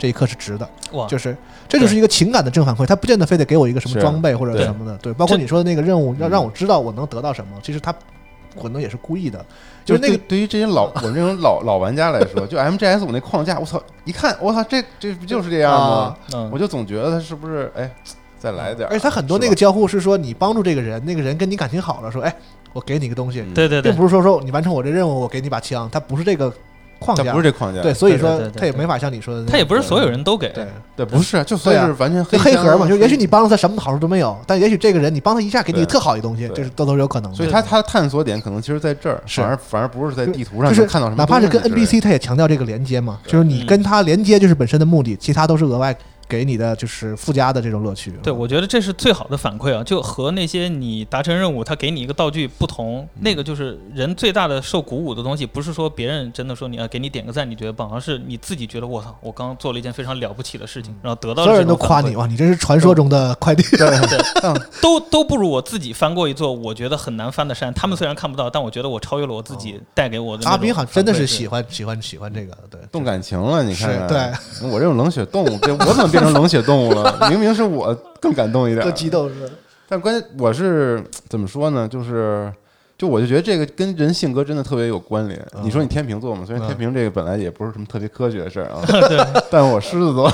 [0.00, 1.36] 这一刻是值的，哇，就是
[1.68, 7.94] 这就是一个情感的正反馈，他不见得非得给我一个什么装备或者什么的，对，包括你说的那个任务，要嗯让我知道我能得到什么，其实他
[8.60, 9.38] 可能也是故意的，
[9.84, 16.16] 就就是是那个对对于这些老 我们这种老老玩家来说，就 MGS 我那框架，我操，一看我操，这这不就是这样吗？
[16.50, 17.88] 我就总觉得他是不是哎，
[18.38, 22.34] 再来点儿，而且他很多那个交互是说你帮助这个人，那个人跟你感情好了，说哎，
[22.72, 23.92] 我给你个东西，嗯对对对。
[23.92, 26.52] 并，不是说说你完成我这任务，我给你把枪，他不是这个
[27.00, 30.64] 框架，他不是这框架，对，所以说他也没法像你说的那样，他也不是所有人都给，对。
[30.96, 37.36] 对，不是，就所以是完全黑黑盒嘛，就也许你帮了他什么好处都没有，但也许这个人你帮他一下，给你特好的东西，对这是都都是有可能的。
[37.36, 39.40] 所以他他的探索点可能其实在这儿，是。
[39.40, 43.66] 反而反而不是在地图上就是看到什么哪怕是跟 NPC，他也强调这个连接嘛，就是你嗯。
[43.66, 45.96] 跟他连接就是本身的目的，其他都是额外
[46.30, 48.12] 给你的就是附加的这种乐趣。
[48.22, 63.64] 对，我觉得这是最好的反馈啊，就和那些你达成任务，他给你一个道具不同，那个就是人最大的受鼓舞的东西，不是说别人真的说你要给你点个赞，你觉得棒，而是你自己觉得我操，我刚做了一件非常了不起的事情，然后得到了所有人都夸你，哇，你这是传说中的 快递。
[63.76, 63.90] 对
[64.80, 67.72] 都都不如我自己翻过一座我觉得很难翻的山。
[67.74, 70.48] 他们虽然看不到，但我觉得我超越了我自己带给我的。
[70.48, 71.64] 阿斌好像真的是喜欢。
[71.68, 74.18] 喜欢喜欢这个，对，动感情了，你看对，
[74.68, 77.28] 我这种冷血动物，这我怎么变成冷血动物了？
[77.28, 79.50] 明明是我更感动一点更，激动是。
[79.88, 81.88] 但关键我是怎么说呢？
[81.88, 82.52] 就是。
[83.00, 85.40] 就我就觉得这个跟人性格真的特别有关联。
[85.54, 89.18] 嗯你说你天平座嘛，虽然嗯天平这个本来也不是什么特别科学的事儿啊，对，
[89.50, 90.24] 但我狮子座，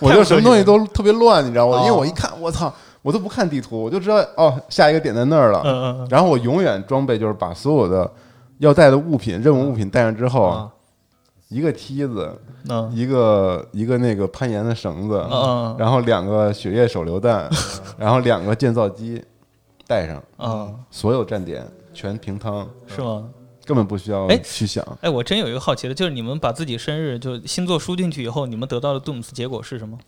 [0.00, 1.76] 我就什么东西都特别乱，你知道吗？
[1.76, 5.60] 哦因为我一看，我操，我都不看地图，我就知道哦，下一个点在那儿了。
[5.66, 8.10] 嗯嗯嗯，然后我永远装备就是把所有的
[8.56, 10.68] 要带的物品、任务物品带上之后，啊，
[11.48, 12.36] 一个梯子，
[12.68, 17.48] 嗯一个一个那个攀岩的绳子，嗯然后两个血液手榴弹，
[17.96, 19.22] 然后两个建造机
[19.86, 23.28] 带上，嗯，所有站点全平汤，是吗？
[23.64, 24.84] 根本不需要哎去想。
[25.00, 29.98] 哎，我真有一个好奇的，就是你们把自己生日就星座输进去以后，你们得到的 Dooms 结果是什么？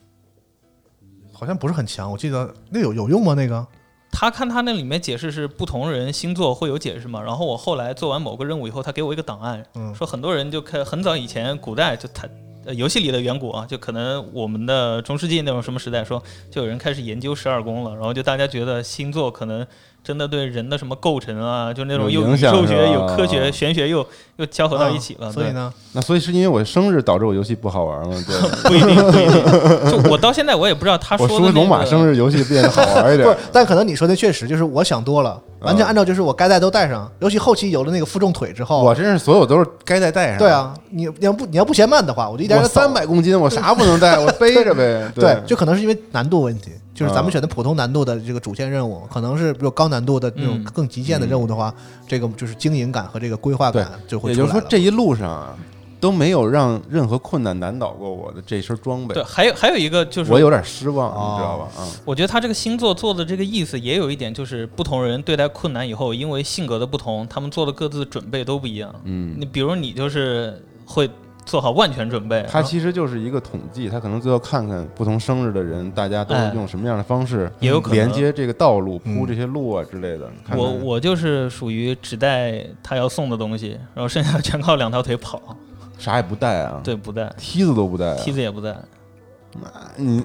[1.33, 3.35] 好像不是很强，我记得那有有用吗？
[3.35, 3.65] 那个
[4.11, 12.29] 他看他那里面解释是不同人星座会有解释嘛，然后我后来做完某个任务以后，他给我一个档案，嗯说很多人就开很早以前古代就他。
[12.65, 19.67] 呃，游戏里的远古啊，就可能我们的中世纪那种什么时代说，就有人开始研究十二宫了，然后就大家觉得星座可能
[20.03, 24.07] 真的对人的什么构成啊，就那种又宇有影响宙学、有科学、玄学又
[24.37, 25.27] 又交合到一起了。
[25.29, 28.15] 啊所以呢，那所以是因为我生日导致我游戏不好玩吗？
[28.27, 30.03] 对，不一定，不一定。
[30.03, 40.39] 就我到现在我也不知道他说的、那个、我说龙马生日游戏变得好玩一点 不是。，但可能你说的确实就是我想多了，完全按照就是我该带都带上，尤其后期有了那个负重腿之后，我真是所有都是该带带上。
[40.39, 45.11] 对，啊，你你要不你要不嫌慢的话，我就一点三百公斤，我啥不能带， 我背着呗。
[45.15, 51.75] 对，就可能是因为难度问题，就是咱们啊选的普通难度的这个主线任务，可能是比如高难度的那种嗯更极限的任务的话，
[52.07, 54.53] 这个就是经营感和这个规划感就会也出来了。
[54.53, 55.55] 就是说这一路上啊，
[56.01, 61.69] 都没有让任何困难难倒过我的这身装备对，，还有还有一个就是我有点失望，哦你知道吧？
[61.77, 68.95] 啊，我觉得他这个星座做的这个意思也有一点，就是不同人对待困难以后，因为性格的不同，他们做的各自准备都不一样。
[69.05, 71.09] 嗯你，比如你就是会
[71.45, 80.27] 做好万全准备，他其实就是一个统计，他可能最后看看不同生日的人，大家都哎用什么样的方式也有可能连接这个道路、嗯铺这些路啊之类的。
[80.45, 85.57] 看看我我就是属于只带他要送的东西，然后剩下的全靠两条腿跑。
[85.99, 88.75] 啥也不带啊，对，不带，梯子都不带啊，梯子也不带。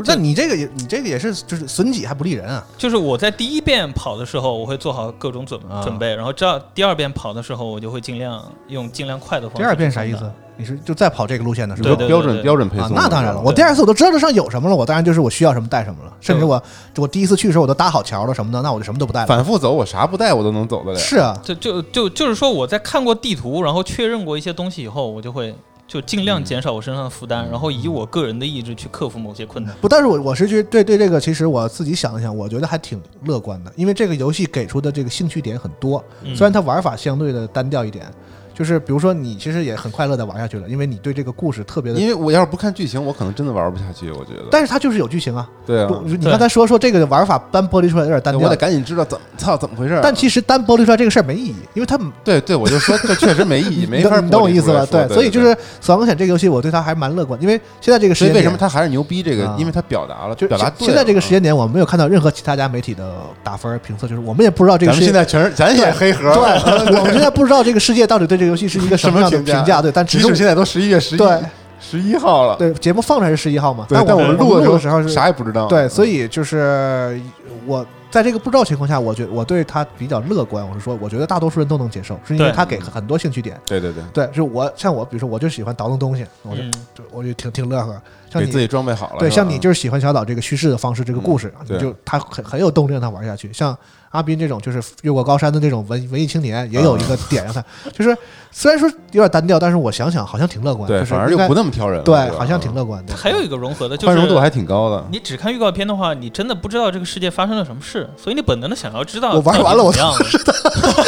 [0.06, 2.64] 那你这个也你这个也是就是损己还不利人啊！
[2.78, 9.64] 就是我在第一遍跑的时候，我会做好各种准啊准备，然后这第二遍跑的时候，我就会尽量用尽量快的方式。
[9.64, 10.32] 第二遍啥意思？？
[10.56, 11.90] 你是就再跑这个路线的是吧？
[11.90, 16.62] 你说标准标准配送，那当然了，我第二次我都知道这上有什么了，我当然就是我需要什么带什么了，甚至我
[16.98, 19.26] 我第一次去的时候我都搭好桥了什么的，那我就什么都不带了。
[19.26, 21.00] 反复走，我啥不带我都能走得了。
[21.00, 25.56] 是啊，就就就就是说，我在看过地图，然后确认过一些东西以后，我就会
[25.88, 29.76] 就尽量减少我身上的负担，然后以我个人的意志去克服某些困难。
[29.82, 36.36] 不，但是我我是觉得对对这个，其实我自己想了想，我觉得还挺乐观的，因为这个游戏给出的这个兴趣点很多，嗯。
[36.36, 38.06] 虽然它玩法相对的单调一点，
[38.54, 44.12] 就是比如说你其实也很快乐的玩下去了，因为你对这个故事特别的因，为我要是不看剧情，我可能真的玩不下去。
[44.12, 45.48] 我觉得，但是它就是有剧情啊。
[45.66, 50.02] 对啊，，你刚才说说这个玩法单剥离出来有点单调我得，赶紧知道怎么操怎么回事儿。
[50.02, 54.86] 但其实单剥离出来这个事儿没意义，因为它对对，我就说这确实没意义， 没法懂你懂我意思吧？
[54.90, 55.48] 对，所以就是
[55.82, 59.24] 《死亡搁浅》这个游戏，我对它还蛮乐观，因为现在这个时间点为什么它还是牛逼？
[59.24, 69.54] 这个啊，因为它表达了，就表达对现现在这个时间点，点，我没有看到任何其他家媒体的打分评测，就是我们也不知道这个咱们世界现在全是咱也黑盒，对，呃 我们现在不知道这个世界到底对这个游戏是一个什么样的评价？
[69.56, 71.40] 评价，对，但只是即使现在都十一月十一对。
[71.86, 77.22] 十一号了，对节目放出来是十一号嘛，对，但我们们录的的时候是啥也不知道，对，所以以就是
[77.66, 80.66] 我在这个不知道情况下，我觉我对他比较乐观。
[80.66, 82.56] 我是说，我觉得大多数人都能接受，是因为对。
[82.56, 83.60] 他给很多兴趣点。
[83.66, 88.02] 对对对，对，就是我像我，比如说我就喜欢倒腾东西，我就嗯，就我就挺挺乐呵。
[88.32, 93.52] 像你给自己装备好了，对，像你就是喜欢小岛这个叙事的方式，这个故事，就他很很有动力让他玩下去。
[93.52, 93.78] 像
[94.14, 98.16] 阿斌这种就是越过高山的这种文文艺青年，也有一个点让他，就是
[98.52, 103.16] 虽然说有点单调，但是我想想好像挺乐观，对，就是反而又不那么挑人了，对，好像挺乐观的。
[103.16, 105.04] 还有一个融合的就是宽容度还挺高的。
[105.12, 111.04] 你只看预告片的话，你真的不知道这个世界发生了什么事，所以你本能的想要知道我玩完了到底怎么样了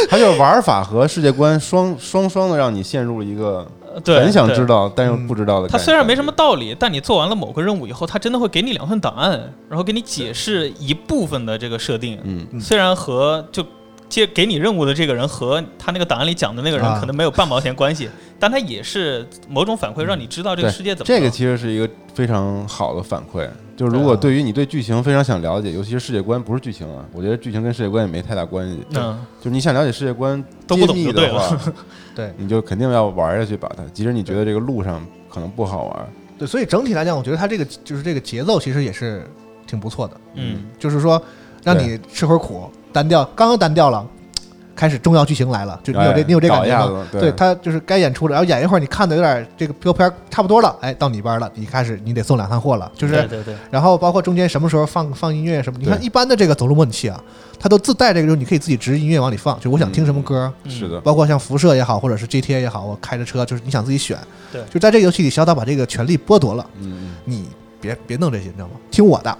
[0.08, 4.64] 它就是玩法和世界观双双双的让你陷入了一个呃对，很想知。
[4.66, 5.78] 道但又嗯不知道的感觉。
[5.78, 12.18] 它虽然没什么道理，但你做完了某个任务以后，它真的会给你两份档案，然后给你解释一部分的这个设定。
[12.22, 13.64] 嗯，嗯虽然和就
[14.08, 18.08] 接给你任务的这个人和他那个档案里讲的那个人啊可能没有半毛钱关系，
[18.38, 23.48] 但他也是某种反馈，让你知道这个世界怎么这个其实是一个非常好的反馈。
[23.78, 28.84] 就是如果对于你对剧情非常想了解，尤其是世界观，不是剧情啊，我觉得剧情跟世界观也没太大关系。
[28.96, 31.56] 嗯，就是你想了解世界观都不懂的话，
[32.12, 33.84] 对 你就肯定要玩下去把它。
[33.94, 39.24] 即使你觉得这个路上可能不好玩，对，所以整体来讲，我觉得它这个就是这个节奏其实也是
[39.64, 40.16] 挺不错的。
[40.34, 41.22] 嗯，就是说
[41.62, 44.04] 让你吃会儿苦，单调，刚刚单调了，
[44.78, 47.04] 开始重要剧情来了，就你有这哎你有这感觉吗？
[47.10, 47.32] 对。
[47.32, 57.20] 他就是该演出了，然后演一会儿，你看的有点这个标片儿差不多了，哎，到你班了，你开始你得送两趟货了，就是，对对对，然后包括中间什么时候放放音乐什么，你看一般的这个走路模拟器啊，
[57.58, 60.70] 它都自带这个，就是你可以自己直音乐往里放，就我想听什么歌，嗯。
[60.70, 64.16] 是的，包括像辐射也好，或者是 GTA 也好，我开着车就是你想自己选，
[64.52, 64.62] 对。
[64.70, 66.64] 就在这个游戏里，小岛把这个权利剥夺了。
[66.80, 67.48] 嗯，你
[67.80, 68.72] 别别弄这些，你知道吗？
[68.90, 69.36] 听我的，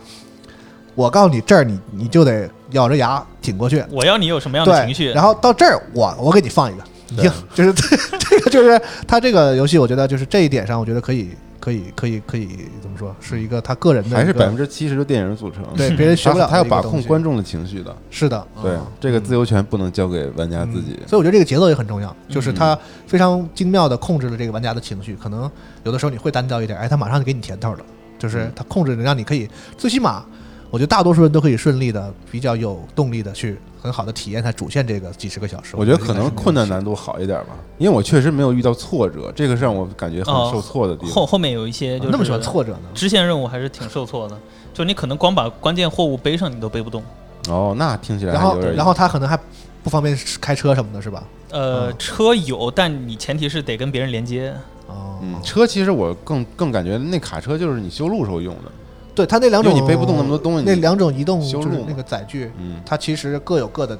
[0.98, 11.28] 我告诉你这儿你你就得咬着牙挺过去，我要你有什么样的，情绪，然后到这儿我我给你放一个，你听， 就是这这个就是他这个游戏，我觉得就是这一点上，我觉得可以
[11.60, 12.48] 可以可以可以
[12.82, 15.62] 怎么说，是一个他个人的个还是百分之七十的电影组成。
[15.76, 18.84] 对别人学不了的他要把控观众的情绪的，是的，对嗯。
[18.98, 20.96] 这个自由权不能交给玩家自己。
[21.00, 21.06] 嗯。
[21.06, 22.54] 所以我觉得这个节奏也很重要，就是嗯。
[22.56, 25.14] 他非常精妙的控制了这个玩家的情绪。
[25.14, 25.48] 可能
[25.84, 27.80] 有的时候你会单调一点，哎，他马上就给你甜头了，
[28.18, 28.52] 就是嗯。
[28.56, 30.24] 他控制的让你可以，最起码
[30.70, 35.74] 我觉得大多数人都可以顺利的、比较有动力的去很好的体验它主线这个几十个小时。
[35.76, 41.10] 我觉得可能困难难度好一点吧，因为我确实没有遇到挫折，这个是让我感觉很哦受挫的地方。
[41.10, 42.90] 后后面有一些就是啊那么喜欢挫折呢？
[42.94, 44.38] 支线任务还是挺受挫的，
[44.74, 47.02] 就你可能光把关键货物背上你都背不动。
[47.48, 48.60] 哦，那听起来然后。
[48.60, 49.38] 然后他可能还
[49.82, 51.24] 不方便开车什么的，是吧？
[51.50, 54.54] 呃，嗯车有，但你前提是得跟别人连接。
[54.86, 58.70] 哦，嗯，车其实我更更感觉那卡车就是你修路时候用的。
[59.18, 63.98] 对它那两种你背不动那么多东西那两种移动就是那个载具，嗯它其实各有各的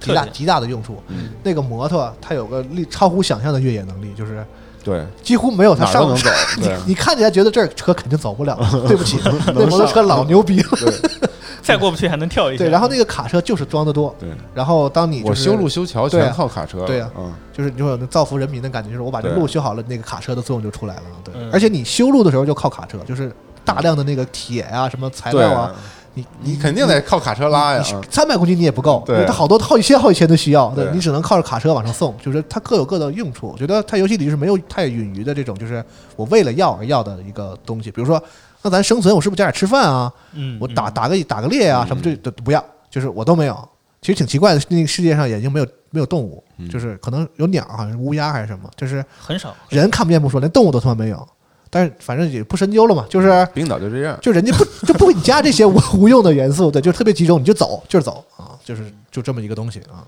[0.00, 1.00] 极大极大的用处。
[1.06, 4.44] 嗯，那个摩托它有个力超乎想象的越野能力，就是
[4.82, 6.28] 对，几乎没有它上能走。
[6.56, 8.58] 你对你看起来觉得这儿车肯定走不了，
[8.88, 9.18] 对不起，
[9.54, 10.68] 那摩托车老牛逼了。
[10.80, 11.28] 对
[11.62, 12.64] 再过不去还能跳一下。
[12.64, 16.86] 对，然后那个卡车就是装的多，对，然后当你就是我修路修桥全靠卡车了。
[16.86, 21.02] 对啊嗯，就是你就有那造福人民的感觉，就是我把这路修好了，那个卡车的作用就出来了。
[21.22, 23.30] 对嗯，而且你修路的时候就靠卡车，就是
[23.64, 25.74] 大量的那个铁啊、什么材料啊，，
[26.14, 27.82] 你你肯定得靠卡车拉呀。
[27.92, 33.48] 嗯三百公斤你也不够，对它好多好几千好几千的需要，对对你只能靠着卡车往上送，就是它各有各的用处。
[33.48, 35.84] 我觉得它游戏里就是没有太允余的这种，就是
[36.16, 37.90] 我为了要而要的一个东西。
[37.90, 38.22] 比如说，
[38.62, 40.12] 那咱生存，我是不是加点吃饭啊？
[40.32, 43.68] 嗯，我打嗯打个打个猎啊，嗯什么这都不要，就是我都没有。
[44.02, 49.54] 其实挺奇怪的，那个世界上已经没有没有动物，嗯就是可能有鸟，好像是乌鸦还是什么，就是很少。
[49.68, 51.28] 人看不见不说，连动物都他妈没有。
[51.70, 54.18] 但是反正也不深究了嘛，就是冰岛就这样。
[54.20, 60.04] 就人家不 就不给你加这些无无用的元素，对，就特别集中，你就走就是走啊，就是就这么一个东西啊。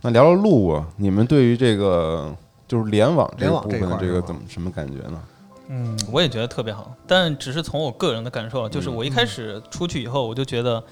[0.00, 2.34] 那聊聊路啊，你们对于这个
[2.66, 5.22] 就是联网这部分的这个怎么什么感觉呢？
[5.68, 10.82] 嗯，我也觉得特别好，但只是从我个人的感受，就是我一开始出去以后，我就觉得，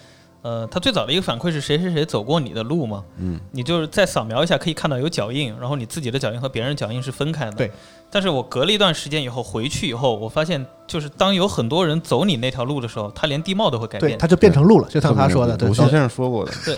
[0.42, 7.53] 呃，他最早的一个反馈是谁谁谁走过你的路嘛，嗯，你就是再扫描一下，可以看到有脚印，然后你自己的脚印和别人的脚印是分开的。
[7.53, 7.70] 对。
[8.12, 14.18] 但是我隔了一段时间以后回去以后，我发现就是当有很多人走你那条路的时候，他连地貌都会改，变。
[14.18, 15.68] 他就变成路了，就像他说的，对。
[15.68, 16.74] 鲁，迅先生说过的，对。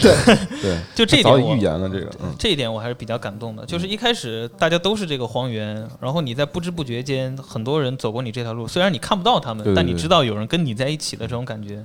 [0.60, 11.82] 对， 就这点我预言了这个，嗯，这一点我还是比较感动的，就是一开始大家都是这个荒原，然后你在不知不觉间，很多人走过你这条路，虽然你看不到他们，但你知道有人跟你在一起的这种感觉，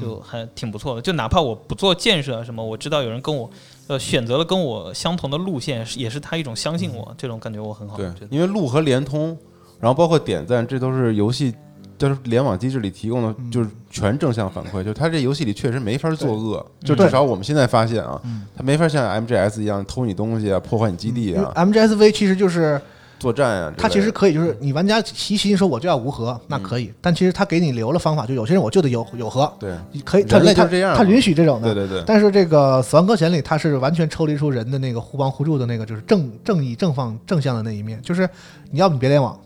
[0.00, 1.02] 就还挺不错的。
[1.02, 3.48] 就哪怕我不做建设啊什么，我知道有人跟我，
[3.86, 7.96] 呃，选择了跟我相同的路线，也是他一种相信我，这种感觉我很好。
[7.96, 9.36] 对，因为路和联通，
[9.78, 11.54] 然后包括点赞，这都是游戏。
[11.96, 14.82] 就是联网机制里提供的，就是全正向反馈。
[14.84, 18.22] 就它这游戏里确实没法作恶，就至少我们现在发现啊，
[18.56, 22.80] 它没法像 MGS 一样偷你东西啊，破坏你基地啊，MGSV 其实就是
[23.18, 23.72] 作战啊。
[23.76, 31.74] 它其实可以，就是你玩家齐心说我就要无核，那可以，但其实他给你留了方法，就有些人我就得有有核，对你可以，他人类就这样他允许这种的。
[31.74, 38.00] 对对对，但是这个《死亡搁浅》里，他是完全抽离出人的那个互帮互助的那个，就是正正义、正方、正向的那一面。
[38.02, 38.28] 就是
[38.70, 39.38] 你要不你别联网，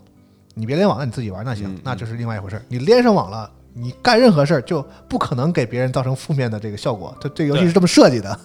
[0.55, 2.63] 你别联网，那你自己玩那行，嗯那就是另外一回事儿。
[2.69, 7.17] 你连上网了，你干任何事儿就不可能给别人造成负面的这个效果。
[7.21, 8.39] 这这个游戏是这么设计的。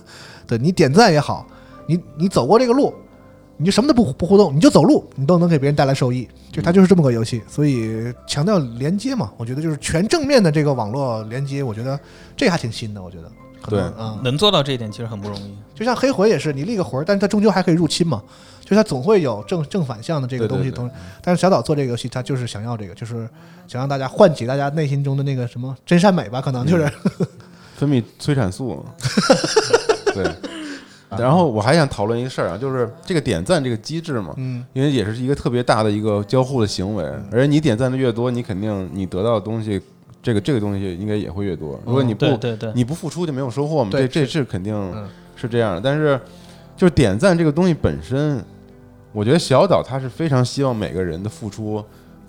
[0.47, 1.45] 对你点赞也好，
[1.86, 2.93] 你你走过这个路，
[3.58, 6.28] 你就什么都不不互动，你就走路，你都能给别人带来收益。
[6.51, 11.99] 就它就是这么个游戏，所以强调连接嘛，我觉得就是全正面的这个网络连接，我觉得
[12.36, 13.32] 这还挺新的，我觉得。
[13.70, 15.58] 对嗯，能做到这一点其实很不容易。
[15.76, 18.24] 就像黑魂也是，你立个魂儿，但是它终究还可以入侵嘛，
[18.64, 20.66] 就它总会有正正反向的这个东西。
[20.66, 20.91] 对对对同，
[21.22, 23.28] 但是小岛做这个游戏，他就是想要这个，就是
[23.68, 26.89] 想让大家唤起大家内心中的那个什么真善美吧，可能就是。
[27.76, 28.86] 分泌催产素。
[30.14, 30.24] 对，
[31.12, 39.82] 然后我还想讨论一个事儿啊，就是这个点赞这个机制嘛，嗯，因为也是一个特别大的一个交互的行为，而且你点赞的越多，你肯定你得到的东西，
[40.22, 41.80] 这个这个东西应该也会越多。
[41.86, 45.82] 如果你不对对对，你不付出就没有收获嘛，对这这是肯定嗯是这样的。
[45.82, 46.20] 但是
[46.76, 48.43] 就是点赞这个东西本身，
[49.14, 51.82] 我觉得小岛他是非常希望每个人的付出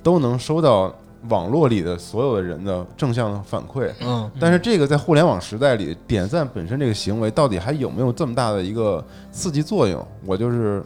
[0.02, 0.94] 都能收到
[1.28, 3.90] 网络里的所有的人的正向的反馈。
[4.00, 10.06] 嗯，但是这个在互联网时代里，点赞本身这个行为到底还有没有这么大的一个刺激作用？
[10.24, 10.82] 我就是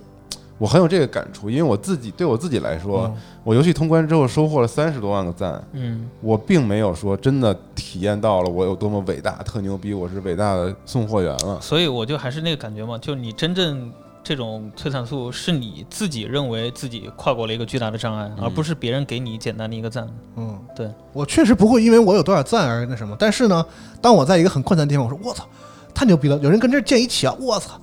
[0.58, 11.60] 我很有这个感触，因为我自己对我自己来说，嗯我游戏通关之后收获了三十多万个赞，嗯，我并没有说真的体验到了我有多么伟大、特牛逼，我是伟大的送货员了。
[11.60, 13.92] 所以我就还是那个感觉嘛，就你真正
[14.24, 20.08] 这种催产素是你自己认为自己跨过了一个巨大的障碍，而不是别人给你简单的一个赞。
[20.36, 23.64] 嗯，对，我确实不会因为我有多少赞而那什么，但是呢，
[24.00, 25.44] 当我在一个很困难的地方，我说我操，
[25.92, 27.80] 太牛逼了，有人跟这儿建一桥，我操，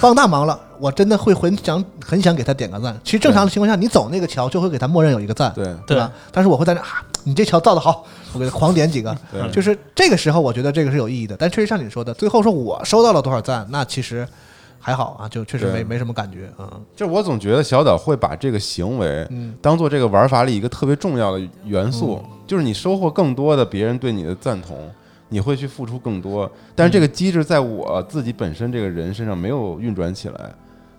[0.00, 2.98] 帮大忙了，我真的会很想很想给他点个赞。
[3.04, 6.10] 其实正常的情况下，你走那个桥就会给他默认有一个赞，对对吧？
[6.32, 9.14] 但是我会在那啊，你这桥造的好，我给他狂点几个。
[9.52, 11.36] 就是这个时候，我觉得这个是有意义的。
[11.38, 14.26] 但确实像你说的，最后说我收到了多少赞，那其实
[14.86, 16.78] 还好啊，就确实没没什么感觉啊。
[16.94, 24.88] 就是我总觉得小岛会把这个行为嗯当做这个玩法里一个特别重要的元素，就是你收获更多的别人对你的赞同，
[25.28, 26.48] 你会去付出更多。
[26.76, 30.54] 但是这个机制在我自己本身这个人身上没有运转起来，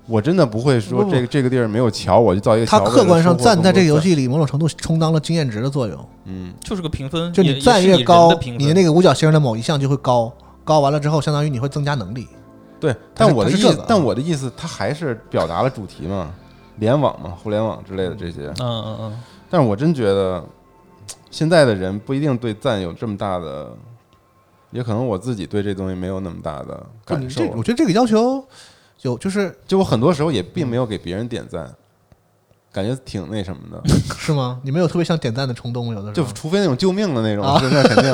[0.06, 2.80] 我真的不会说这个这个地儿没有桥，我就造一个桥。
[2.82, 6.10] 它客观上赞在这个游戏，里某种程度充当了经验值的作用。
[6.26, 10.30] 嗯，就是个评分，就你赞越高你的那个五角星的某一项就会高，
[10.66, 12.28] 高完了之后，相当于你会增加能力。
[12.80, 12.96] 对。
[13.14, 16.34] 但我的意思但我的意思，它还是表达了主题嘛，
[16.78, 18.48] 联网嘛，互联网之类的这些。
[18.60, 20.44] 嗯嗯嗯，但是我真觉得，
[21.32, 23.72] 现在的人不一定对赞有这么大的，
[24.72, 27.44] 也可能我自己对这东西没有那么大的感受。
[27.56, 28.44] 我觉得这个要求
[29.02, 31.74] 有就是就我很多时候也并没有给别人点赞，
[32.78, 33.82] 感觉挺那什么的。
[34.16, 34.60] 是吗？
[34.62, 35.94] 你没有特别想点赞的冲动吗？
[35.96, 38.12] 有的时就候除非那种救命的那种，啊是那肯定，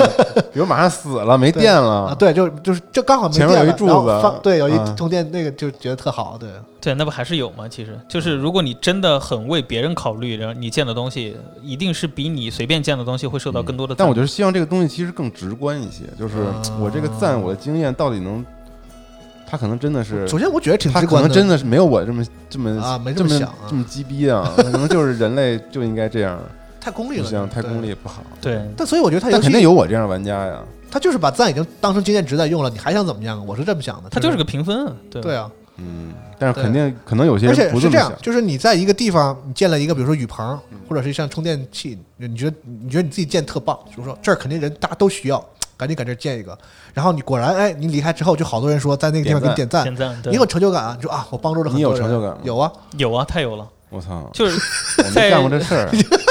[0.52, 6.48] 比如马上死了没电啊，了，对，就就是这刚好没前面有一柱电然后子放对，有一啊充电那个就觉得特好，对。
[6.80, 7.66] 对，那不还是有吗？
[7.66, 18.44] 其实就是如果你真的很为别人考虑，然后你建的东西一定是比你随便建的东西会受到更多的但我就是希望这个东西其实更直观一些，就是啊我这个赞，我的经验到底能，
[19.54, 23.54] 他可能真的是首先我觉得挺他直观的，可能真的是没有我这么这么啊没这这么么想啊。
[23.68, 26.36] 这么鸡逼啊，可能就是人类就应该这样，
[26.80, 27.94] 太功利了，这样，太功利。
[27.94, 28.24] 不好。
[28.40, 33.38] 对，但所以我觉得他肯定有我这样的玩家呀，他就是把赞已经当成经验值在用了，你还想怎么样？
[33.38, 33.44] 啊？
[33.46, 35.22] 我是这么想的，他就是个评分啊，对。
[35.22, 45.44] 对啊，嗯，但是肯定可能有些而且人不这么想，，是这样就是你在一个地方你建了一个，比如说雨棚，或者是像充电器，你觉得你觉得你自己建特棒，就是说这儿肯定人大家都需要，
[45.76, 46.56] 赶紧搁这儿建一个。
[46.92, 50.30] 然后你果然哎，你离开之后，就好多人说在那个地方给你点赞，点赞，对。
[50.32, 52.38] 你有成就感啊，你说啊，我帮助了很多人，有成就感吗？
[52.42, 54.58] 有啊，有啊，太有了，我操，就是
[55.02, 55.90] 我没在干过这事儿，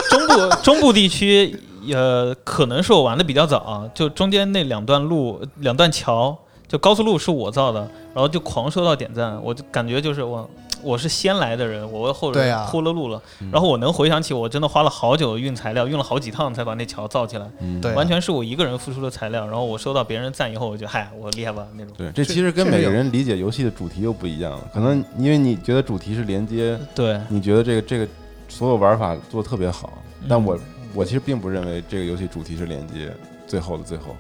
[0.10, 1.60] 中部中部地区
[1.94, 6.38] 呃，可能是我玩的比较早啊，就中间那两段路、两段桥，
[6.68, 7.82] 就高速路是我造的，
[8.14, 10.50] 然后就狂收到点赞，我就感觉就是我
[10.84, 13.22] 我是先来的人，我为后人铺了路了。
[13.52, 17.80] 然后我能回想起，我真的花了好久运材料，运了好几趟才把那桥造起来，嗯。
[17.82, 17.96] 对啊。
[17.96, 19.46] 完全是我一个人付出的材料。
[19.46, 21.94] 然后我收到别人赞以后，我就嗨，我厉害吧那种。
[21.98, 28.08] 对，这这其实跟每个人理解游戏的主题又不一样，可能因为你觉得主题是连接，对，你觉得这个这个
[28.50, 29.92] 所有玩法做的特别好，
[30.28, 30.60] 但嗯我
[30.94, 33.12] 我其实并不认为这个游戏主题是连接
[33.48, 34.16] 最后的最后，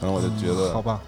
[0.00, 1.00] 可能我就觉得好吧，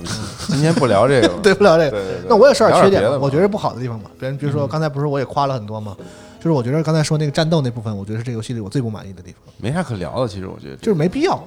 [0.00, 0.08] 怎么
[0.48, 1.90] 今天不聊这个， 对不聊这个。
[1.92, 4.10] 对对对，那我也说点缺点我觉得不好的地方吧。
[4.18, 5.96] 别人比如说刚才不是我也夸了很多嘛，
[6.38, 11.42] 就是我觉得刚才说那个战斗那部分，我觉得是这个游戏里我最不满意的地方，没啥可聊的，其实我觉得就是没必要。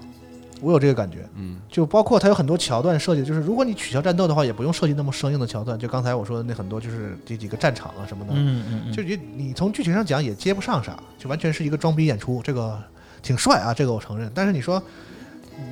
[0.59, 5.77] 我有这个感觉，嗯就包括它有很多桥段设计，就是如果你取消战斗的话，也不用设计那么生硬的桥段。
[5.77, 12.41] 就刚才我说的那很多，就是这几个战场啊什么的，嗯嗯嗯，就你你从剧情上讲也接不上啥，就完全是一个装逼演出。
[12.43, 12.75] 这个
[13.21, 14.31] 挺帅啊，这个我承认。
[14.33, 14.81] 但是你说，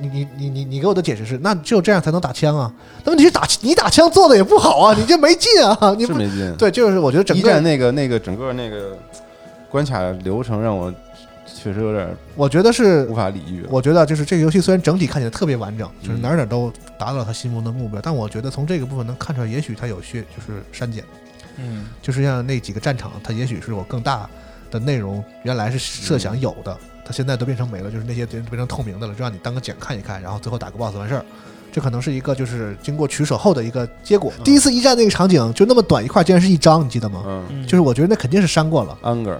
[0.01, 2.71] 你你你你你给我的解释是，那只有这样才能打枪啊？
[3.03, 6.55] 那问题是打你打枪做的也不好啊，你这没劲啊，你不是没劲。
[6.57, 8.97] 对，就是我觉得整个一战个，那个那个整个那个
[9.69, 10.93] 关卡流程让我
[11.45, 13.65] 确实有点我觉得是无法理喻。
[13.69, 21.03] 我觉得就是这个游戏虽然整体看起来特别完整，就是嗯哪儿哪儿都达到了他心目中的目标，但我觉得从这个部分能看出来，也许他有些就是删减，
[21.57, 24.29] 嗯就是像那几个战场，它也许是我更大
[24.71, 31.23] 的内容，原来是设想有的，它现在都变成没了，就是那些变变成透明的了，就让你当个茧看一看，然后最后打个 boss 完事儿。
[31.71, 34.31] 这可能是一个就是经过取舍后的一个结果。
[34.45, 37.45] 第一次一战那个场景就那么短一块，竟然是一张，你记得吗？
[37.67, 39.37] 就是我觉得那肯定是删过了，，anger，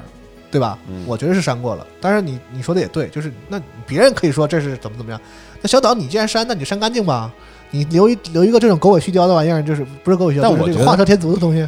[0.52, 0.78] 对吧？
[0.90, 1.88] 嗯我觉得是删过了。
[2.02, 5.22] 当然你你说的也对，就是那别人可以说这是怎么怎么样，
[5.62, 7.32] 那小岛你既然删，那你就删干净吧。
[7.72, 11.68] 你留一留一个这种狗尾续貂的玩意儿，就是不是狗尾续貂，就是但我觉得这个画蛇添足的东西。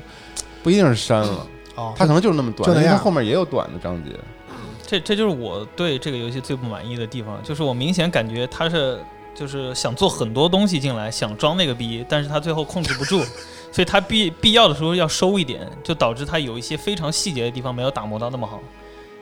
[0.64, 4.12] 不一定是删了，哦，它可能就是那么短，就那样因为它后面也有短的章节。
[4.88, 9.00] 这这就是我对这个游戏最不满意的地方，就是我明显感觉他是
[9.36, 13.22] 就是想做很多东西进来，想装那个逼，但是他最后控制不住，
[13.72, 18.60] 所以他必必要的时候要收一点，就导致他有一些非常细节的地方没有打磨到那么好。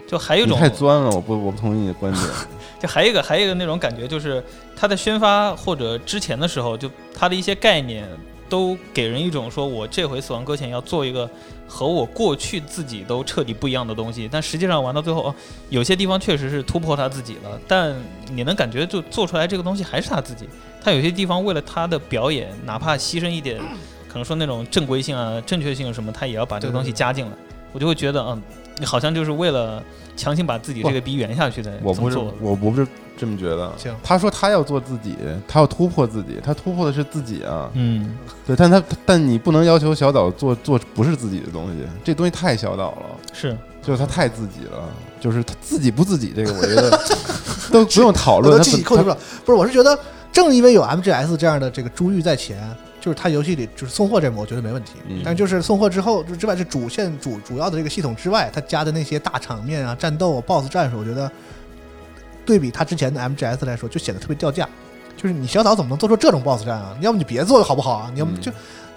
[0.07, 2.23] 就还有一种太钻了，我不我不同意你的观点。
[2.79, 4.43] 就还有一个还有一个那种感觉，就是
[4.75, 8.07] 他在宣发或者之前的时候，就他的一些概念
[8.47, 11.27] 都给人一种说我这回死亡搁浅要做一个
[11.67, 15.35] 和我过去自己都彻底不一样的东西，但实际上玩到最后，哦，
[15.69, 17.95] 有些地方确实是突破他自己了，但
[18.31, 20.47] 你能感觉就做出来这个东西还是他自己。
[20.83, 23.59] 他有些地方为了他的表演，哪怕牺牲一点，
[24.07, 27.31] 可能说那种正规性啊、正确性什么，他也要把这个东西加进来。
[27.73, 28.41] 我就会觉得，嗯，
[28.77, 29.83] 你好像就是为了
[30.15, 31.73] 强行把自己这个逼圆下去的。
[31.83, 32.87] 我不是我我不是
[33.17, 33.95] 这么觉得行。
[34.03, 35.15] 他说他要做自己，
[35.47, 37.69] 他要突破自己，他突破的是自己啊。
[37.73, 38.17] 嗯。
[38.45, 44.83] 对，但他但你不能要求小岛做做不是自己的东西，这东西太小岛了，是，就是他太自己了，
[45.19, 46.99] 就是他自己不自己，这个我觉得
[47.71, 48.53] 都不用讨论。
[48.53, 49.17] 他他自己控制不了。
[49.45, 49.97] 不是，我是觉得
[50.31, 52.61] 正因为有 MGS 这样的这个珠玉在前，
[53.01, 54.93] 就是它游戏里就是送货这幕，我觉得没问题。
[55.07, 61.31] 嗯但就是送货之后就之外，是主线主主要的这个系统之外，它加的那些大场面啊、战斗、啊、BOSS 战术，我觉得
[62.45, 64.67] 对比它之前的 MGS 来说，就显得特别掉价。
[65.17, 66.95] 就是你小岛怎么能做出这种 BOSS 战啊？
[66.99, 68.11] 你要不你别做好不好啊？
[68.13, 68.51] 你要么嗯就。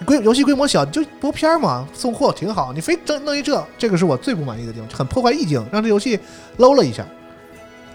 [0.05, 2.73] 规游戏规模小，你就播片儿嘛，送货挺好。
[2.73, 6.17] 你非整弄一这，这个是我最不满意的地方，就很破坏意境，让这游戏
[6.59, 7.05] low 了一下。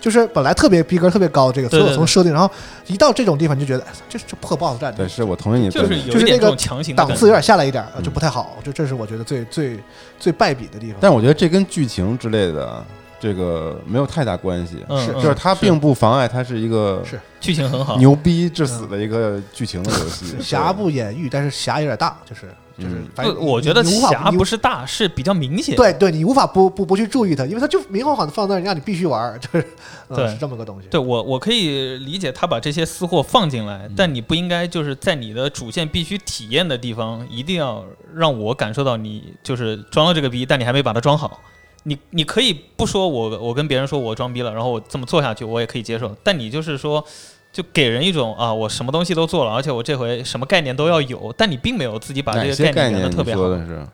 [0.01, 2.51] 就是本来特别逼格特别高，这个所有从设定，然后
[2.87, 6.01] 一到这种地方，就觉得哎这这破 BOSS 战，对，是我同意你的就是。
[6.03, 8.57] 就是那个强行档次有点下来一点，嗯就不太好。
[8.65, 9.79] 就这是我觉得最最
[10.19, 10.97] 最败笔的地方。
[10.99, 12.85] 但我觉得这跟剧情之类的
[13.23, 20.35] 这个没有太大关系，嗯，是嗯就是它并不妨碍它是一个是剧情很好，牛逼致死的一个剧情的游戏。
[20.41, 25.73] 瑕不掩瑜，但是瑕有点大，就是就是嗯，反正我觉得你无法瑕你不是大，是比较明显。
[25.77, 29.65] 对对，你无法不不不去注意它，因为它就明晃晃的放在那儿，让你必须玩儿， 就是
[30.09, 30.89] 嗯对是这么个东西。
[30.89, 41.39] 对我我可以理解他把这些私货放进来，嗯但你不应该就是在你的主线必须体验的地方，一定要让我感受到你就是装了这个逼，但你还没把它装好。
[41.83, 46.15] 你你可以不说我我跟别人说我装逼了，然后我这么做下去，我也可以接受。
[46.23, 47.03] 但你就是说，
[47.51, 53.57] 就给人一种啊，我什么东西都做了，而且我这回什么概念都要有，但你并没有自己把这个些概念的特别好你说。
[53.57, 53.87] 的是？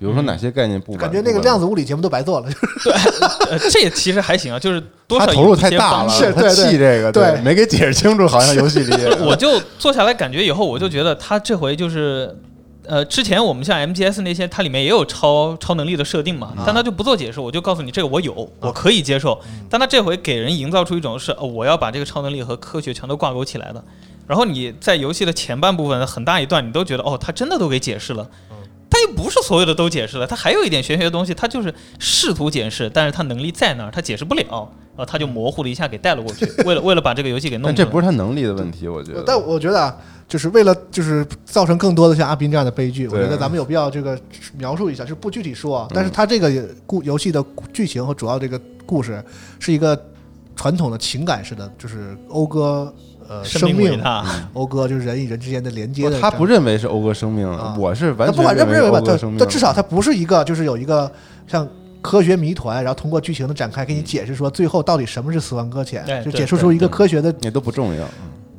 [0.00, 1.00] 比如说哪些概念不完？
[1.00, 2.48] 感觉那个量子物理节目都白做了，
[3.50, 8.92] 呃，这也其实还行啊，就是多少投入太大了，对对气这个，对没给解释清楚，好像游戏里
[9.26, 12.32] 我就坐下来感觉以后，我就觉得他这回就是，
[12.88, 19.38] 呃，之前我们像 MGS 那些，它里面也有超超能力的设定嘛，但它就不做解释，我就告诉你这个我有，我可以接受。
[19.68, 23.84] 但它这回给人营造出一种是，呃，我要把这个超能力和科学全都挂钩起来的。
[24.26, 28.28] 然后你在游戏的前半部分很大一段，你都觉得哦，他真的都给解释了。
[28.88, 34.70] 但又不是所有的都解释了，他还有一点玄学的东西，他就是试图解释，但是他能力在那儿，他解释不了。
[34.96, 37.76] 呃，他就模糊了一下给带了过去， 为了为了把这个游戏给弄但。
[37.76, 39.22] 这不是他能力的问题，我觉得。
[39.24, 44.18] 但我觉得啊，就是为了就是造成更多的像阿斌这样的悲剧，我觉得咱们有必要这个
[44.56, 46.50] 描述一下，就是不具体说啊，但是嗯它这个
[46.84, 49.24] 故游戏的剧情和主要这个故事
[49.60, 49.96] 是一个
[50.56, 52.92] 传统的情感式的，就是讴歌
[53.28, 54.02] 呃生生命，
[54.54, 56.30] 讴歌就是人与人之间的连接不他。
[56.30, 59.38] 不认为是讴歌生命啊，我是完全不管认不认为吧，但讴歌生命。
[59.38, 61.10] 但至少他不是一个就是有一个
[61.46, 61.68] 像。
[62.00, 68.04] 科学谜团，然后通过剧情的展开，给你解释说最后到底什么是死亡搁浅，就解释出一个科学的也都不重要。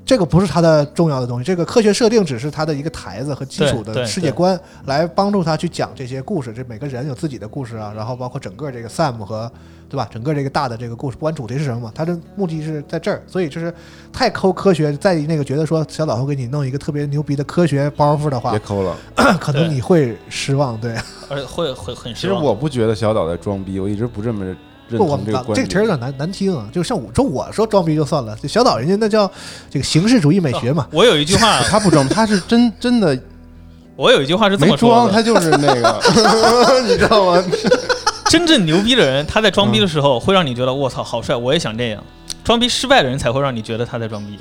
[0.10, 6.52] 这个不是它的重要的东西，这个科学设定只是它的一个台子和基础的世界观，来帮助他去讲这些故事。
[6.52, 9.52] 这每个人有自己的故事啊，然后包括整个这个 Sam 和
[9.88, 13.72] 对吧，整个这个大的这个故事，不管主题是什么嘛，它的目的是在这儿，所以就是
[14.12, 18.98] 太抠科学，在那个觉得说小岛会给你弄一个特别牛逼的科学包袱的话别，抠了。
[19.40, 20.76] 可能你会失望。
[20.82, 20.96] 对，
[21.30, 22.48] 而且会会很失望其实。
[22.48, 24.58] 我不觉得小岛在装逼，我一直不这么认
[24.98, 26.00] 不，我同这个观这个词儿有点。
[26.00, 29.30] 难难听啊，就像我说我说装逼就算了，这小岛人家那叫
[29.70, 33.18] 这个形式主义美学嘛，我有一句话，他不装，他是真真的
[33.96, 36.02] 我有一句话是这么说的：他就是那个，
[36.88, 37.44] 你知道吗？
[38.30, 42.04] 真正牛逼的人，他在装逼的时候会让你觉得我操好帅，我也想这样。
[42.44, 44.40] 装逼失败的人才会让你觉得他在装逼。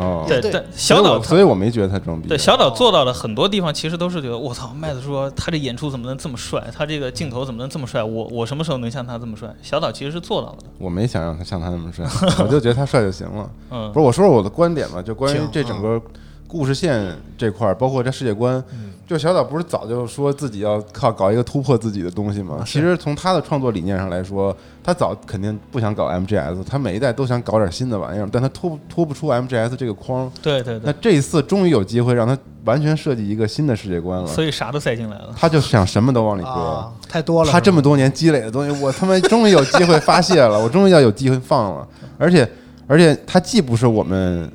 [0.00, 2.28] 哦，对，对但小岛所以我没觉得他装逼。
[2.28, 8.02] 对小岛做到了很多地方，其实都是觉得我操，麦子说他这演出怎么能这么帅，他这个镜头怎么能这么帅？
[8.02, 9.54] 我我什么时候能像他这么帅？
[9.62, 10.64] 小岛其实是做到了的。
[10.78, 12.06] 我没想让他像他那么帅，
[12.42, 13.50] 我就觉得他帅就行了。
[13.70, 16.00] 嗯不，是，我说说我的观点吧，就关于这整个
[16.46, 22.62] 故事线这块儿，包括这世界观，嗯就小岛不是早就说自己要靠搞一个突破自己的东西吗？
[22.64, 30.30] 其实从他的创作理念上来说，他早肯定不想搞 MGS，他每一代都想搞点新的玩意儿，但他脱不脱不出 MGS 这个框。
[30.40, 35.34] 对对对，那这一次终于有机会让他完全设计一个新的世界观了，所以啥都塞进来了。
[35.36, 36.48] 他就想什么都往里搁。
[36.48, 37.50] 啊，太多了。
[37.50, 41.88] 他这么多年积累的东西，我他妈终于有机会发泄了，我终于要有机会放了。
[42.16, 42.48] 而且，
[42.86, 44.48] 而且他既不是我们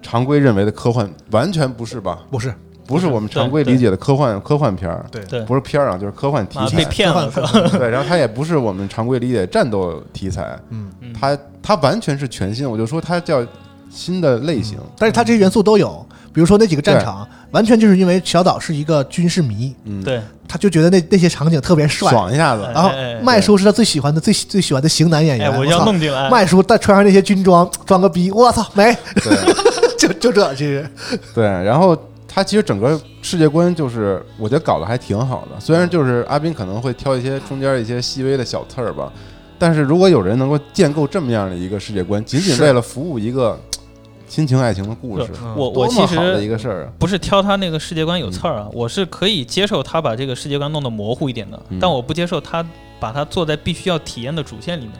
[0.00, 2.20] 常规认为的科幻，完全不是吧？
[2.30, 2.54] 不是
[2.88, 5.22] 不是我们常规理解的科幻科幻片儿，对。
[5.26, 5.42] 对。
[5.42, 6.90] 不是片儿啊，就是科幻题材，被材。
[6.90, 7.30] 骗了？
[7.78, 12.68] 对，然后它也不是我们常规理解的战斗题材，嗯，嗯它它完全是全新。
[12.68, 13.46] 我就说它叫
[13.90, 14.78] 新的类型。
[14.96, 22.10] 但是它这些元素都有，比如说那几个战场，完全就是因为小岛是一个军事迷，嗯，对，他就觉得那那些场景特别帅。
[22.10, 22.62] 爽一下子。
[22.74, 22.90] 然后
[23.22, 26.30] 麦叔是他最喜欢的最最喜欢的型男演哎，员，我要操弄进来。
[26.30, 29.36] 麦叔带穿上那些军装，装个逼，我操，没，对。
[29.98, 30.88] 就就这，其实。
[31.34, 31.96] 对，然后
[32.28, 39.10] 它其实整个世界观就是我觉得搞得还挺好的，虽然就是阿斌可能会挑一些中间一些细微的小刺儿吧，
[39.58, 43.58] 但是如果有人能够建构这么样的一个世界观，仅仅为了服务一个
[44.28, 46.92] 亲情爱情的故事我我其么好的一实个事儿啊！
[46.98, 52.62] 不是挑他那个世界观有刺儿啊，我是可以接受他把这个世界观弄得模糊一点的，嗯但我不接受他
[53.00, 54.92] 把它做在必须要体验的主线里面。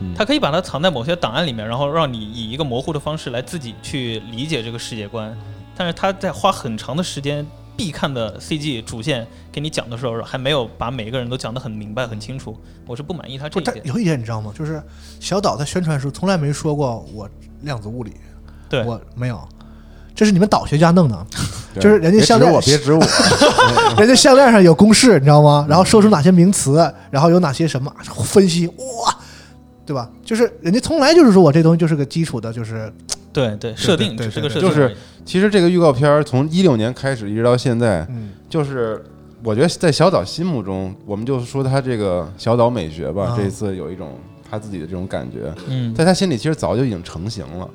[0.00, 5.32] 嗯他可以把它藏在某些档案里面，然后让你以一个模糊的方式来自己去理解这个世界观。
[5.76, 7.46] 但是他在花很长的时间
[7.76, 12.56] 必看的 CG 主线给你讲的时候，还没有把每个人都讲得很明白、很清楚，
[12.86, 13.86] 我是不满意他这不，一点。
[13.86, 14.52] 有一点你知道吗？
[14.56, 14.82] 就是
[15.18, 17.28] 小岛在宣传时从来没说过我
[17.62, 18.12] 量子物理，
[18.68, 19.40] 对，我没有，
[20.14, 21.26] 这是你们导学家弄的，
[21.80, 23.00] 就是人家别项链指我，别指我，
[23.98, 25.66] 人家项链上有公式，你知道吗？
[25.68, 27.92] 然后说出哪些名词，然后有哪些什么
[28.24, 29.16] 分析，哇，
[29.86, 30.10] 对吧？
[30.24, 32.92] 就是人家从来就是说我这东西就是个基础的，就是
[33.32, 34.94] 对对，设定对只是个设定就是
[35.24, 38.30] 其实这个预告片儿从一六年开始一直到现在，嗯。
[38.48, 39.02] 就是
[39.42, 43.34] 我觉得在小岛心目中，我们就说他这个小岛美学吧，啊。
[43.36, 44.18] 这一次有一种
[44.48, 47.68] 他自己的这种感觉，嗯，在他心里其实早就已经成型了。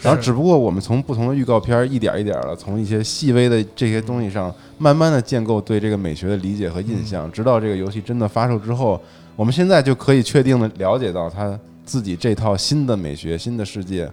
[0.00, 9.00] 然后只不过我们从不同的预告片儿一点儿一点的从一些细微的这些东西上，慢慢的建构对这个美学的理解和印象，直到这个游戏真的发售之后，
[9.36, 14.10] 我们现在就可以确定的了解到他自己这套新的美学、新的世界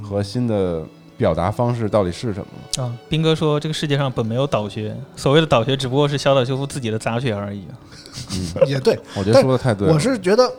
[0.00, 0.82] 和新的
[1.16, 2.82] 表达方式到底是什么。
[2.84, 7.66] 啊，斌哥说这个世界上本没有导学，所谓的导学只不过是小岛秀夫自己的杂学而已。
[8.32, 8.98] 嗯，也对。
[9.16, 9.92] 我觉得说的太对了。
[9.94, 10.50] 我是觉得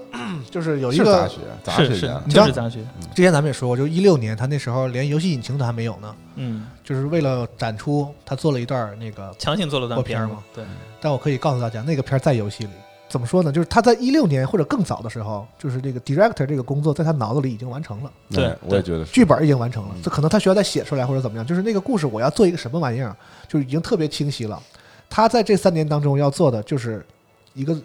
[0.49, 2.79] 就是有一个是杂学，杂是是学就是杂学。
[3.15, 10.43] 之前咱们也说过，就一六年他那时候连游戏引擎都还没有呢，嗯，就是为了展出他做了一段那个，强行做了段片儿嘛。
[10.53, 10.63] 对，
[11.01, 12.69] 但我可以告诉大家，那个片儿在游戏里。
[13.09, 13.51] 怎么说呢？
[13.51, 19.05] 就是他在一六年或者更早的时候，就是这个 director 这个工作在他脑子里已经完成了，对对，我也觉得。
[19.05, 21.45] 剧本已经完成了嗯，这可能他需要再写出来或者怎么样。
[21.45, 23.15] 就是那个故事我要做一个什么玩意儿，
[23.47, 24.61] 就是已经特别清晰了。
[25.09, 27.05] 他在这三年当中要做的就是
[27.53, 27.75] 一个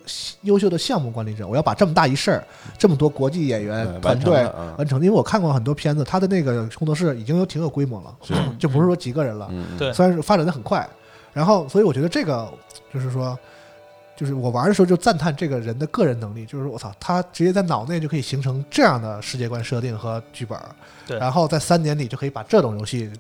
[0.43, 2.45] 优秀的项目管理者，我要把这么大一事儿，
[2.77, 4.45] 这么多国际演员团队
[4.77, 4.99] 完成。
[5.01, 8.15] 因为我看过很多片子，他的那个工作室已经有挺有规模了，
[8.59, 9.49] 就不是说几个人了。
[9.79, 10.87] 对虽然是发展的很快，
[11.33, 12.53] 然后所以我觉得这个
[12.93, 13.39] 就是说，
[14.17, 20.59] 就是我玩的时候就赞叹这个人的个人能力，就是我操，他直接在脑内就可以形成这样的世界观设定和剧本，
[21.07, 23.11] 对然后在三年里就可以把这种游戏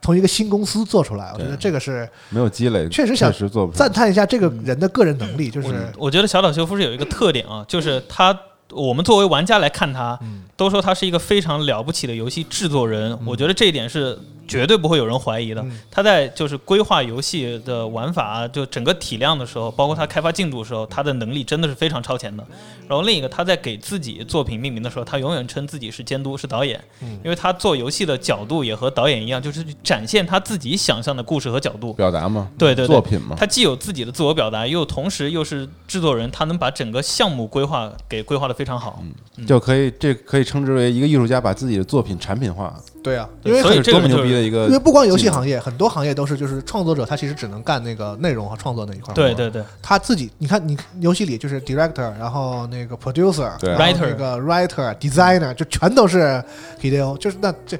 [0.00, 8.38] 从一个新公司做出来，我觉得这个是没有积累，确实想实做不出赞叹一下这个人的个人能力，就是我觉得小岛秀夫是有一个特点啊，就是他，
[8.70, 14.16] 我们作为玩家来看他，嗯都说他是一个非常了不起的游戏制作人，我觉得这一点是
[14.48, 15.62] 绝对不会有人怀疑的。
[15.62, 15.78] 嗯。
[15.90, 22.44] 他在就是规划游戏的玩法，就整个体量的时候，包括他开发进度的时候，他的能力真的是非常超前的。
[22.88, 27.20] 然后另一个，他在给自己作品命名的时候，他永远称自己是监督，是导演，嗯。
[27.22, 31.92] 因为他做游戏的角度也和导演一样，就是去展现他自己想象的故事和角度。
[31.92, 32.88] 表达嘛，对对对。
[32.88, 39.02] 作品嘛，他既有自己的自我表达，又同时又是制作人，他能把整个项目规划给规划的非常好。
[39.46, 42.74] 就可以这可以称之为一个艺术家把自己的作品产品化，
[43.04, 49.14] 对啊，因为很所以这个多么牛就是逼的一个因为不光游戏行业，很多行业都是就是创作者他其实只能干那个内容和创作那一块儿。
[49.14, 56.42] 对对对，他自己，你看你游戏里就是 director，然后那个 producer，对然后 Writer 那个 writer、designer，就全都是
[56.80, 57.78] Hideo，就是那这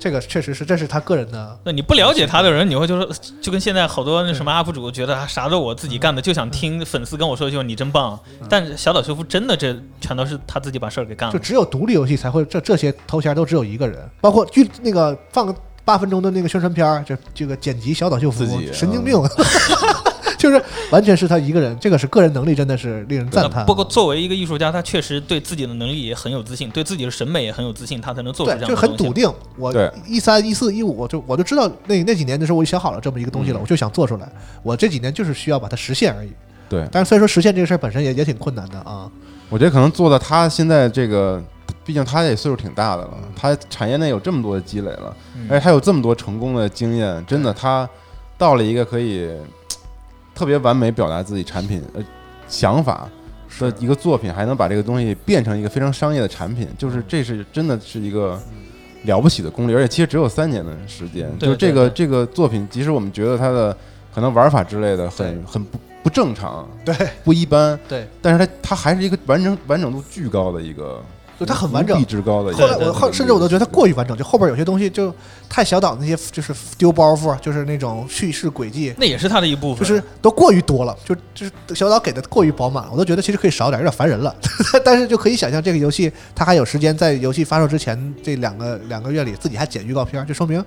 [0.00, 8.16] 这个确实是这是他个人的，那你不了解他的人，你会就说，就跟现在好多那什么 UP 主觉得啊啥都我自己干的，就想听粉丝跟我说一句你真棒。
[8.48, 11.32] 但小岛秀夫真的这全都是他自己把事儿给干了。
[11.32, 15.52] 就只有独立游戏才会这这些头衔都只有一个人，包括剧那个放个
[15.88, 19.16] 八分钟的那个宣传片儿，这这个剪辑小岛秀夫神经病，
[20.36, 23.62] 就是完全是他一个人，这个是个人能力真的是令人赞叹。
[23.62, 29.02] 啊不过作为一个艺术家，他确实对自己的能力也很有自信，对自己的审美也很有自信，他才能做出对，这就样的东西。
[29.02, 29.32] 很笃定。
[29.56, 29.72] 我
[30.06, 34.30] 一三一四一五，我就我就知道那那几年的时候，我就想好了这么一个东西了，嗯我就想做出来。
[34.62, 36.30] 我这几年就是需要把它实现而已。
[36.68, 39.10] 对，但是虽然说实现这个事儿本身也也挺困难的啊，
[39.48, 41.42] 我觉得可能做到他现在这个，
[41.88, 45.46] 毕竟他也岁数挺大的了，他产业内有这么多的积累了，嗯。
[45.48, 47.88] 而且他有这么多成功的经验，真的他
[48.36, 49.26] 到了一个可以
[50.36, 52.04] 特别完美表达自己产品呃
[52.46, 53.08] 想法
[53.58, 58.38] 的一个作品，还能把这个东西变成一个非常商业的产品，就是这是真的是一个
[59.04, 63.74] 了不起的功力，而且其实只有三年的时间，就是这个这个作品，即使我们觉得它的
[64.14, 66.94] 可能玩法之类的很很不不正常，对。
[67.24, 71.02] 不一般，对，但是它它还是一个完整完整度巨高的一个，
[71.38, 72.52] 就它很完整之高的。
[72.52, 75.14] 后来我后甚至我都觉得它过于完整，就后边有些东西就
[75.48, 79.86] 太小岛那些就是丢包袱，就是那种叙事轨迹，那也是它的一部分。
[79.86, 84.34] 就是都过于多了，就就是小岛给的过于饱满了，我都觉得其实可以少点，有点烦人了。
[84.84, 90.64] 但是就可以想象这个游戏它还有时间在游戏发售之前这两个两个月里自己还剪预告片，就说明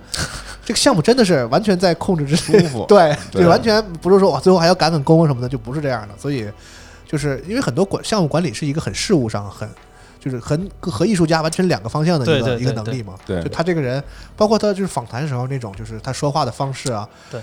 [0.64, 2.60] 这个项目真的是完全在控制之内。
[2.60, 6.14] 舒服 对，对就完全不是说哇最后还要赶赶工什么的，就不是这样的。
[6.18, 6.48] 所以
[7.06, 9.68] 就是因为很多管项目管理是一个很事务上很。
[10.22, 13.42] 就是和和艺术家完全两个方向的一个一个能力嘛，对。
[13.42, 14.00] 就他这个人，
[14.36, 17.40] 包括他就是访谈时候那种，就是他说话的方式啊，对，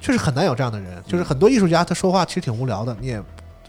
[0.00, 1.02] 确实很难有这样的人。
[1.08, 3.20] 就是很多艺术家他说话其实挺无聊的，你也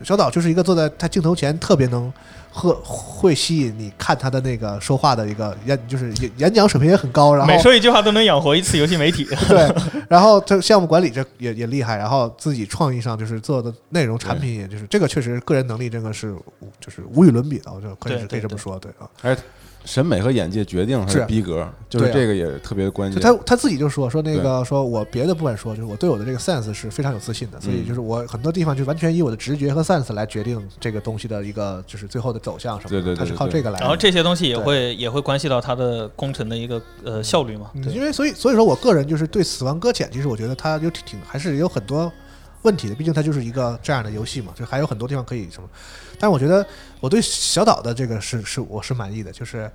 [0.03, 2.13] 小岛就是一个坐在他镜头前特别能
[2.53, 9.23] 和会吸引你看他的那个说话的一个演，就是演演讲水平也很高，然后每说一句话都能养活一次游戏媒体。
[9.47, 9.73] 对，
[10.09, 16.35] 然后这项目管理这也也厉害，然后自己创意上就是做的内容产品，也就是这个确实个人能力这个是
[16.79, 19.37] 就是无与伦比的，我就可以对对可以这么说，对啊。
[19.83, 23.23] 审美和眼界决定他是的逼格，就是这个也特别关就键。
[23.23, 33.81] 他他自己就说说那个说我别的不敢说，就是我对我的这个 sense 是非常有自信的，所以嗯就是我很多地方就完全以我的直觉和 sense 来决定这个东西的一个就是最后的走向什么的，对对对他是靠这个来的。
[33.81, 37.71] 然后这些东西也会也会关系到他的工程的一个呃效率嘛。
[37.73, 42.11] 对嗯因为所以所以说我个人就是对《死亡搁浅》，其实我觉得它有挺挺还是有很多
[42.61, 45.67] 问题的，毕竟它就是一个这样的游戏嘛，就还有很多地方可以什么。
[46.21, 46.65] 但我觉得
[46.99, 49.69] 我对小岛的这个是是我是满意的，就是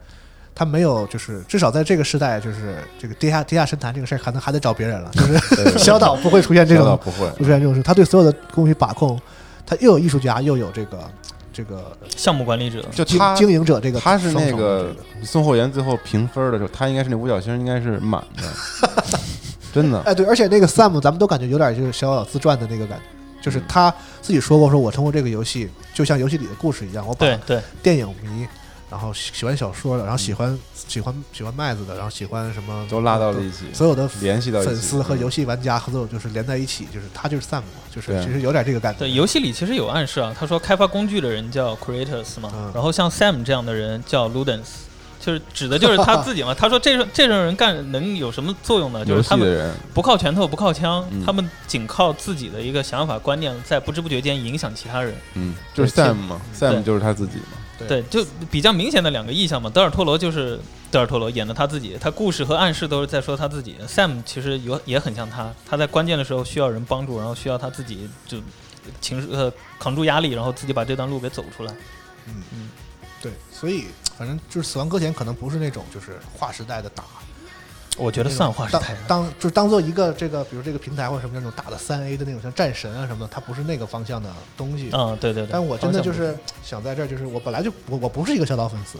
[0.55, 9.21] 他没有就是至少在这个时代，就是这个地下地下神坛这个事儿，可能还得找别人了，就是 小岛不会出现这种小岛不会，出现这种事，他对所有的东西把控，
[9.67, 11.11] 他又有艺术家，又有这个
[11.53, 14.97] 这个项目管理者，就他经营者这个他是那个这个。
[15.25, 18.43] 宋后言最后评分的时候，他应该是那五角星应该是满的，
[19.75, 20.01] 真的。
[20.03, 23.05] 哎，对，而且那个 Sam 咱们都感觉有点就是小岛自传的那个感觉，
[23.47, 28.45] 就是他自己说过，说我通过这个游戏，就像游戏里的故事一样，我把对对，电影迷，
[28.91, 34.61] 然后喜喜欢小说的，然后喜欢喜欢喜欢麦子的，然后喜欢什么都拉到了一起，所有的联系到。
[34.63, 38.99] 粉丝和游戏，玩家合作就是连在一起，就是他就是 Sam 嘛，就是其实有点这个感觉。
[38.99, 42.73] 对，游戏里其实有暗示啊，他说开发工具的人叫 creators 嘛，嗯。
[42.75, 44.65] 然后像 Sam 这样的人叫 ludens，
[45.27, 46.55] 就是指的就是他自己嘛。
[46.57, 49.05] 他说这种这种人干能有什么作用呢？
[49.05, 55.13] 就是他们不靠拳头，不靠枪，嗯他们仅靠自己的一个想法观念，在不知不觉间影响其他人。
[55.35, 57.59] 嗯，就是 Sam 嘛，Sam 就是他自己嘛。
[57.79, 59.69] 对对，就比较明显的两个意象嘛。
[59.69, 60.59] 德尔托罗就是
[60.91, 63.77] 德尔托罗演的他自己，他故事和暗示都是在说他自己。
[63.87, 68.39] Sam 其实有也很像他，他在关键的时候需要人帮助，然后需要他自己就
[69.01, 71.73] 情绪呃扛住压力，然后自己把这段路给走出来。
[72.29, 72.71] 嗯嗯
[73.23, 73.87] 对，所以
[74.19, 77.05] 反正就是《死亡搁浅》可能不是那种就是划时代的打，
[77.97, 78.99] 我觉得算划时代的。
[79.07, 84.91] 当就是当做一个这个，比如这个平台或者什么那种大的三 A 的那种像战神啊什么的，它不是那个方向的东西。
[84.93, 85.51] 嗯，对对对。
[85.53, 88.99] 但我真的就是想在这儿，就是我本来就我我不是一个小岛粉丝，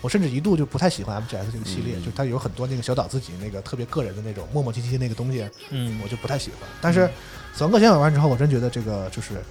[0.00, 6.68] 我甚至一度就不太喜欢 MGS 这个系列，嗯就它有很多那个小岛自己那个特别个人的那种磨磨唧唧那个东西，嗯我就不太喜欢。
[6.80, 7.00] 但是
[7.54, 9.42] 《死亡搁浅》玩完之后，我真觉得这个就是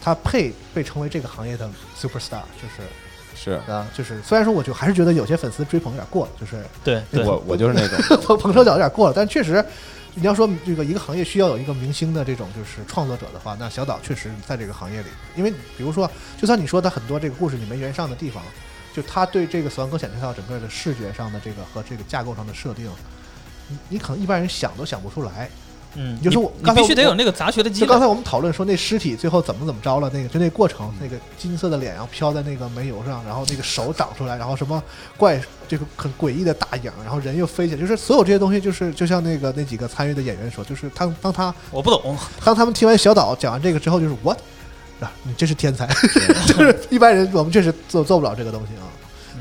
[0.00, 2.88] 它配被称为这个行业的 super star，就是
[3.38, 9.64] 是啊，就是虽然说我就还是觉得有些粉丝追捧有点过了，就是对对，我我就是那种， 捧捧手脚有点过了，但确实。
[10.14, 18.42] 你要说这个一个行业需要有一个明星的这种就是创作者的话，那小岛确实在这个行业里，因为比如说，就算你说他很多这个故事里没圆上的地方，
[18.92, 22.90] 就他对这个《死亡搁浅》这套整个的视觉上的这个和这个架构上的设定，
[23.68, 25.48] 你你可能一般人想都想不出来。
[25.94, 27.86] 嗯，就是我刚才你必须得有那个杂学的积累。
[27.86, 34.82] 就刚才我们讨论说那尸体最后怎么怎么着了，那个就那过程，那个金色的脸，然后飘在那个煤油上，然后那个手长出来，然后什么
[35.16, 44.38] 怪这个很诡异的大影，然后人又飞起来，就是所有这些东西，就是就像那个那几个参与的演员说，就是他当他我不懂，当他们听完小岛讲完这个之后，就是 what
[45.00, 45.86] 啊，你真是天才，
[46.46, 48.86] 就是一般人我们确实做做不了这个东西啊，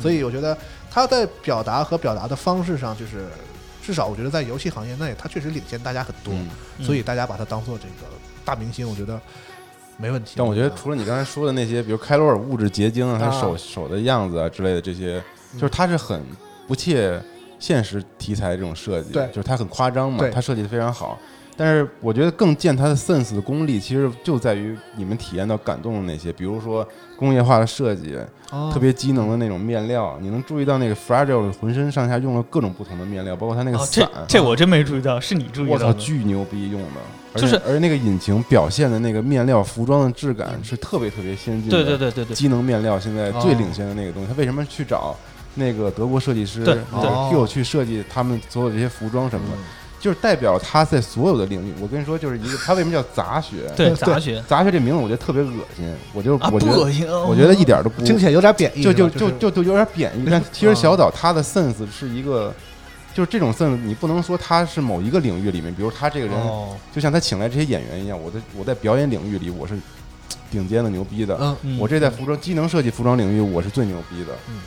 [0.01, 0.57] 所以我觉得
[0.89, 3.25] 他在表达和表达的方式上，就是
[3.87, 6.33] 至少我觉得在游戏行业内，他确实领先大家很多。
[6.83, 8.13] 所以大家把他当做这个
[8.43, 9.17] 大明星，我觉得
[9.95, 10.33] 没问题。
[10.35, 15.23] 但我觉得除了你刚才说的那些，比如开罗尔物质结晶啊，他啊手手的样子啊之类的这些，
[15.53, 16.21] 嗯就是他是很
[16.67, 17.17] 不切
[17.59, 21.17] 现实题材这种设计，对就是他很夸张嘛他，设计的非常好。
[21.57, 26.87] 但是我觉得更见它的 sense 的功力，其实就在于你们体验到感动的那些，比如说
[27.17, 28.15] 工业化的设计，
[28.51, 28.69] 哦。
[28.71, 35.91] 特别机能的那种面料，你能注意到那个 Fragile 浑身上下用了各种不同的面料，包括它那个哦，这伞，这我真没注意到，是你注意我操。
[35.93, 37.01] 巨牛逼用的，
[37.33, 45.15] 而就是且而那个引擎表现的那个面料服装的质感是特别特别先进的，对对对对对，机能面料现在最哦领先的那个东西，他为什么去找
[45.55, 49.63] 那个德国设计师对那个对 Q 去设计他们所有这些服装什么的，嗯
[49.99, 51.73] 就是代表他在所有的领域。
[51.81, 53.71] 我跟你说，就是一个他为什么叫杂学？
[53.75, 60.27] 对对杂学杂学这名字我觉得特别恶心，我就啊，我觉得恶心，我觉得一点都不 听起来有点贬义，就就就就就有点贬义。
[60.29, 62.53] 但其实小岛他的 sense 是一个。
[63.13, 69.73] 就是这种 sense，你不能说他是某一个领域里面，比如他这个人，哦，就像他请来这些演员一样，我在我在表演领域里我是
[70.51, 74.33] 顶尖的牛逼的，嗯嗯我这在服装机能设计服装领域我是最牛逼的。
[74.47, 74.59] 嗯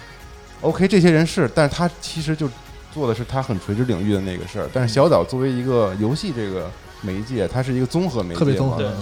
[0.62, 2.48] ，OK，这些人是，但是他其实就
[2.92, 4.68] 做的是他很垂直领域的那个事儿。
[4.72, 6.70] 但是小岛作为一个游戏这个
[7.00, 8.92] 媒介，它是一个综合媒介，特别综合，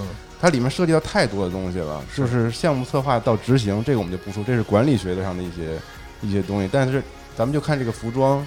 [0.40, 5.76] 它里面涉及到太多的东西了，就是项目策划到执行，这个我们就不说，这是管理学的上的一些
[6.20, 6.68] 一些东西。
[6.70, 7.02] 但是
[7.36, 8.46] 咱们就看这个服装，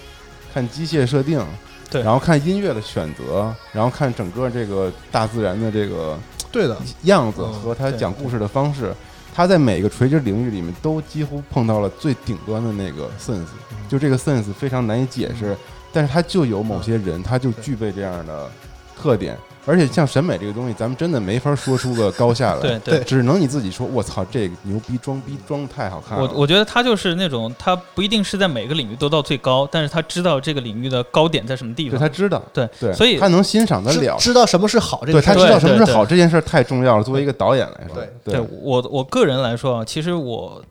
[0.54, 1.46] 看机械设定，
[1.90, 6.18] 对然后看音乐的选择，然后看整个这个大自然的这个
[6.50, 8.94] 对的，样子嗯和他讲故事的方式，
[9.34, 13.48] 他在每个垂直领域里面都几乎碰到了最顶端的那个 sense，
[13.90, 15.56] 就这个 sense 非常难以解释，
[15.94, 18.52] 但是他就有某些人，他就具备这样的
[18.96, 23.00] 特点，而且像审美这个东西，咱们真的没法说出个高下来，对对。
[23.04, 26.24] 只能你自己说，我操，这个牛逼，装逼装得太好看了。
[26.24, 31.98] 我我觉得他就是那种，他不一定是在每个领域都到最高，但是他知道这个领域的高点在什么地方。
[31.98, 37.04] 对他知道，对对，所以他能欣赏得了，知道什么是好这对他知道什么是好这件事太重要了。
[37.04, 40.64] 作为一个导演来说，对对我我个人来说啊，其实我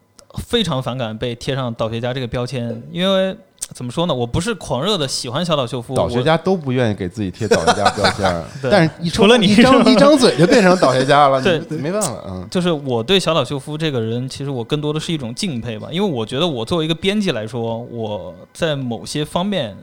[0.46, 3.36] 非常反感被贴上导学家这个标签，因为
[3.74, 19.76] 怎么说呢，我不是狂热的喜欢小岛秀夫，我导学家都不愿意给自己贴导学家标签儿， 但是一除了你一张一张嘴就变成导学家了， 对没办法，嗯，就是我对小岛秀夫这个人，其实我更多的是一种敬佩吧，因为我觉得我作为一个编辑来说，我在某些方面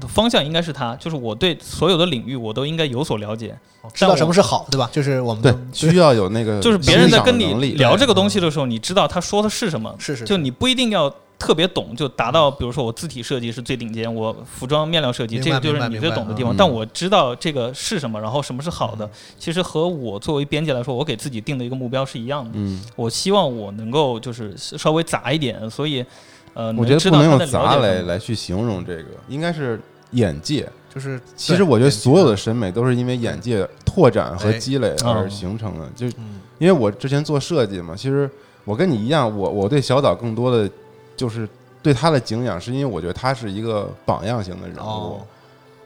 [0.00, 3.56] 的方向应该是他，就是我对所有的领域我都应该有所了解。
[3.94, 4.90] 知道什么是好，对吧？
[4.92, 10.24] 就是我们对，需要有那个就是别人在跟你聊这个东西的时候，你知道他说的是什么，是是。
[10.24, 11.08] 就你不一定要
[11.38, 16.54] 特别懂，就达到，比如说我字体设计是最顶尖，我服装面料设计这个就是你最懂的地方。
[16.54, 19.08] 嗯但我知道这个是什么，然后什么是好的，
[19.38, 22.50] 其实和我作为编辑来说，我给自己定的一个目标是一样的。
[22.54, 26.04] 嗯，我希望我能够就是稍微杂一点，所以
[26.54, 29.78] 呃，我觉得不能用杂来来去形容这个，应该是
[30.12, 30.66] 眼界。
[30.92, 35.86] 就是其实我觉得所有的审美都是因为眼界拓展和哎积累而嗯形成的。
[35.94, 38.30] 就嗯因为我之前做设计嘛，其实
[38.64, 40.66] 我跟你一样，我我对小岛更多的
[41.16, 41.48] 就是
[41.82, 44.80] 对他的敬仰，是因为我觉得他是一个榜样型的人物。
[44.80, 45.20] 哦。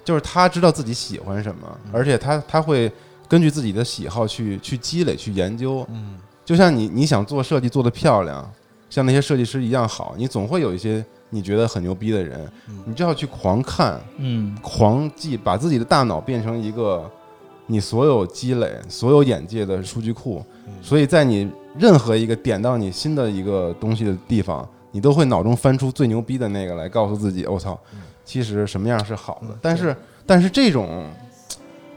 [0.02, 1.90] 就是他知道自己喜欢什么，嗯。
[1.92, 2.90] 而且他他会
[3.28, 5.86] 根据自己的喜好去去积累、去研究。
[5.90, 6.18] 嗯。
[6.44, 8.50] 就像你你想做设计做得漂亮，
[8.88, 12.82] 像那些设计师一样好，你总会有一些你觉得很牛逼的人，嗯。
[12.86, 14.56] 你就要去狂看、嗯。
[14.62, 17.08] 狂记，把自己的大脑变成一个
[17.66, 20.72] 你所有积累、所有眼界的数据库，嗯。
[20.82, 27.78] 所以在你任何一个点到你新的一个东西的地方，你都会脑中翻出最牛逼的那个来告诉自己，我、操，
[28.24, 29.48] 其实什么样是好的。
[29.50, 29.58] 嗯。
[29.60, 31.04] 但是，但是这种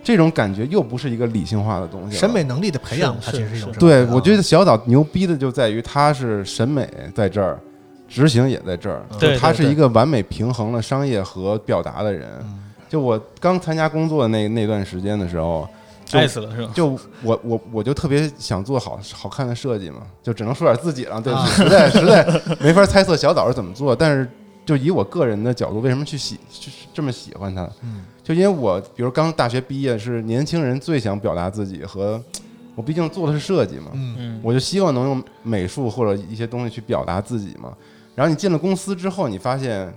[0.03, 7.59] 这种感觉又不是一个理性化的东西，审美能力的培养，它其实是一种对，我觉得啊小岛牛逼的就在于它是审美在这儿，
[8.07, 9.01] 执行也在这儿，
[9.39, 12.27] 他是一个完美平衡了商业和表达的人。
[12.41, 12.59] 嗯。
[12.89, 15.82] 就我刚参加工作的那那段时间的时候，就
[16.19, 16.71] 爱死了是吧？
[16.73, 16.87] 就
[17.21, 24.29] 我我我就特别想做好好看的设计嘛，就只能说点自己了，对不啊起，实在实在没法猜测小岛是怎么做，但是
[24.65, 27.69] 就以我个人的角度，为什么去喜去这么喜欢它？
[27.83, 32.21] 嗯就因为我比如刚大学毕业，是年轻人最想表达自己和
[32.73, 37.73] 我毕竟做的是设计嘛，嗯嗯，我就希望能用美术或者一些东西去表达自己嘛。
[38.15, 39.93] 然后你进了公司之后，你发现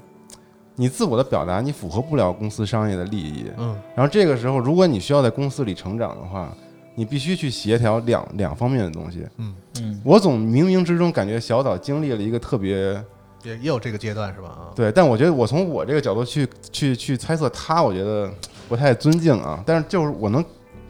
[0.76, 3.46] 你自我的表达你符合不了公司商业的利益。
[3.56, 6.52] 嗯然后这个时候，如果你需要在公司里成长的话，
[6.94, 9.26] 你必须去协调两两方面的东西。
[9.38, 12.92] 嗯，嗯，我总冥冥之中感觉小岛经历了一个特别
[13.42, 14.48] 也也有这个阶段是吧？
[14.48, 18.30] 啊，对，但我觉得我从我这个角度去去去猜测他，我觉得
[18.68, 19.62] 不太尊敬啊。
[19.66, 20.44] 但是就是我能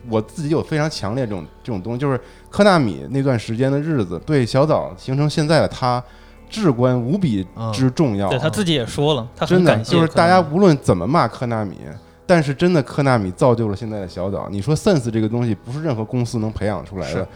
[0.09, 6.03] 我自己有非常强烈这种这种东西，就是科纳米那段时间的日子，对小岛形成现在的他
[6.49, 8.29] 至关无比之重要。
[8.29, 11.77] 对他自己也说了，他很真的感谢就是大家无论怎么骂科纳米，
[12.27, 14.49] 但是真的科纳米造就了现在的小岛。
[14.51, 17.29] 你说 Sense 这个东西不是任何公司能培养出来的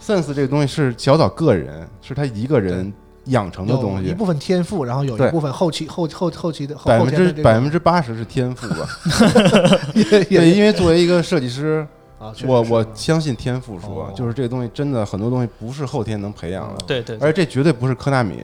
[0.00, 2.92] ，Sense 这个东西是小岛个人，是他一个人
[3.26, 4.08] 养成的东西。
[4.08, 8.88] 一部分天赋，然后有一部分后期后后后期的后百分之百分之八十是天赋吧？
[9.94, 11.86] 也对，因为作为一个设计师，
[12.18, 18.42] 啊，我我相信天赋说哦，就是这个东西真的很多东西不是后天能培养的，对对，而且这绝对不是科纳米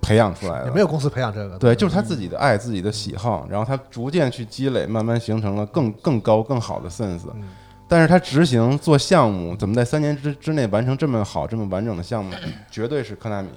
[0.00, 0.66] 培养出来的。
[0.66, 7.26] 也没有公司培养这个，对，就是他自己的爱、自己的喜好，然后他逐渐去积累，慢慢形成了更更高、更好的 sense。
[7.34, 7.48] 嗯
[7.92, 12.32] 但是他执行做项目，怎么在三年之之内完成这么好、这么完整的项目，
[12.70, 13.48] 绝对是科纳米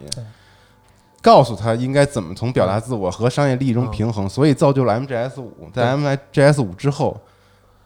[1.21, 5.69] 告诉他应该怎么从表达自我和商业利益中平衡，所以造就了 MGS 五。
[5.71, 7.15] 在 MGS 五之后，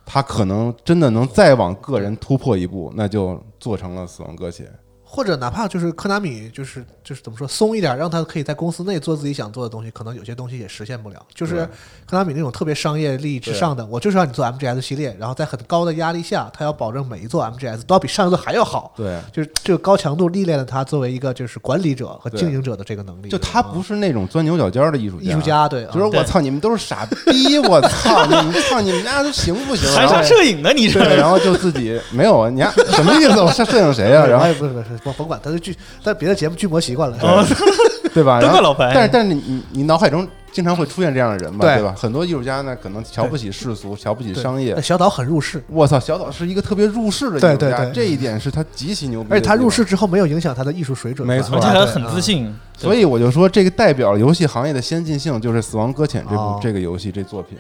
[0.10, 4.66] 他可能真的能再往个人突破一步，那就做成了《死亡搁浅》。
[5.04, 11.26] 或者哪怕就是科南米，就是就是怎么说松一点，让他可以在公司内做自己想做的东西，可能有些东西也实现不了。
[11.34, 11.66] 就是对
[12.06, 18.94] 科纳米那种特别商业利益至上的，我就是让你做 MGS 系列，然后在很高的压力下，他要保证每一座 MGS 都要比上一座还要好。
[18.96, 23.30] 对，就是这个高强度历练了他作为一个就是管理者和经营者的这个能力。
[23.30, 27.58] 就他不是是那种钻牛角尖的艺术艺术家，对，就是我操，你们都是傻逼！
[27.58, 29.90] 我操，你们操你们家都行不行？
[29.96, 33.40] 含沙然后射影呢你对，这，然后就自己没有啊，你丫什么意思？
[33.42, 34.26] 我上摄影谁啊？
[34.26, 37.18] 然后哎，不是不是，甭甭管，他是剧，在别的节目剧模习惯了。
[37.22, 37.46] 哦
[38.14, 38.42] 对吧？
[38.42, 38.92] 都个老白。
[38.96, 41.94] 但是但是你你你脑海中经常会出现这样的人吧，对对吧？
[41.96, 44.82] 很多艺术家呢，可能瞧不起世俗，瞧不起商业。
[44.82, 49.30] 小岛很入世，我操，小岛是一个特别入世的艺术家，对对对这一点是他极其牛逼。
[49.30, 52.20] 而且他入世之后没有影响他的艺术水准，没错而且还对很自。
[52.20, 57.56] 信，所以我就说，这个代表游戏行业的先进性，就是《死亡搁浅》这部、哦这个游戏这作品，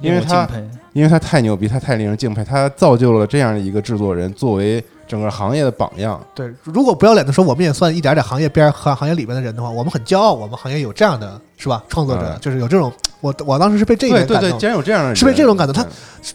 [0.00, 0.48] 对因为他
[0.92, 6.20] 因为他太牛逼，他太令人敬佩，他造就了这样的一个制作人，作为整个行业的榜样。
[6.34, 11.82] 对，如果不要脸的说，我们也算一点点行业边儿行行业里边的人的话，我们很骄傲，我们行业有这样的是吧？
[11.88, 14.58] 创作者嗯就是有这种，我我当时是被这一对对对，点感动。
[14.60, 15.84] 竟然有这样的人，是被这种感动他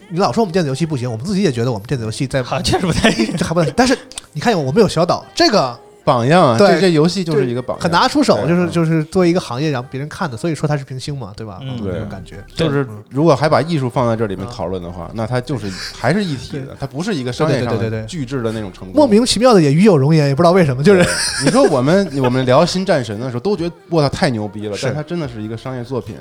[0.09, 3.09] 你老说我们电子游戏不行，我们自己也觉得我们电子游戏在好，确实不太
[3.41, 3.97] 还不能，但是
[4.33, 11.59] 你看我们有小岛，这个榜样啊，对这这游戏就是一个榜样，很拿出手，就是就是作为一个行业让别人看的，所以说它是明星嘛，对吧？
[11.81, 12.37] 对种感觉。
[12.53, 13.03] 就是嗯。
[13.09, 17.77] 如果还把艺术放在这里面嗯讨论的话，那它就是还是一体的对，它不是一个商业上
[18.07, 18.95] 巨制的那种成功。
[18.95, 21.05] 莫名其妙的也与有容颜，也不知道为什么，就是。
[21.43, 24.85] 你说我们 我们聊新战神的时候，都觉得我操太牛逼了，是。
[24.85, 26.15] 但它真的是一个商业作品。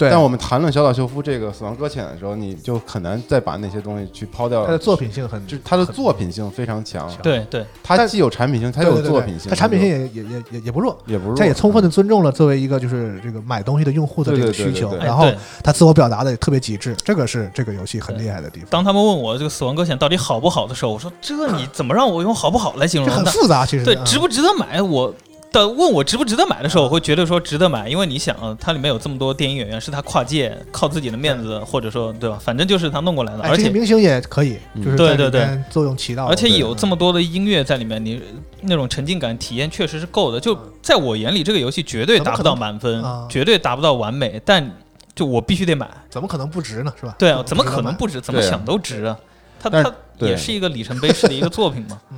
[0.00, 0.10] 对。
[0.10, 15.36] 但我们谈论小岛秀夫这个《死亡搁浅》的时候，你就很难再把那些东西去抛掉他的作品性很，就是它的作品性非常强，对对，它既有产品性，他又有作品性，他产品性也也也也也不弱，也不弱，他也充分的尊重了作为一个就是这个买东西的用户的这个需求，然后对。
[15.62, 18.68] 它自我表达的也特别极致，这个是这个游戏很厉害的地方。
[18.70, 23.16] 当他们问我这个《死亡搁浅》到底好不好的时候，我说这你怎么让我用好不好来形容这？
[23.16, 23.84] 很复杂，其实。
[23.84, 24.80] 对，啊值不值得买？
[24.80, 25.12] 我
[25.52, 32.38] 的问我值不值得买的时候，我会觉得说值得买，因为你想啊，它里面有这么多电影演员，是他跨界靠自己的面子，或者说对吧？
[32.40, 38.22] 反正就是他弄过来的，哎，而且明星也可以，嗯就是对对对作用起到，而且有这么多的音乐在里面，你
[38.62, 40.38] 那种沉浸感体验确实是够的。
[40.38, 44.70] 就在我眼里，这个游戏绝对达不到满分绝对达不到完美，但
[45.14, 45.88] 就我必须得买。
[46.08, 46.92] 怎么可能不值呢？
[46.98, 47.14] 是吧？
[47.18, 48.20] 对啊，怎么可能不值？
[48.20, 49.16] 怎么想都值啊！
[49.62, 52.00] 它它也是一个里程碑式的一个作品嘛。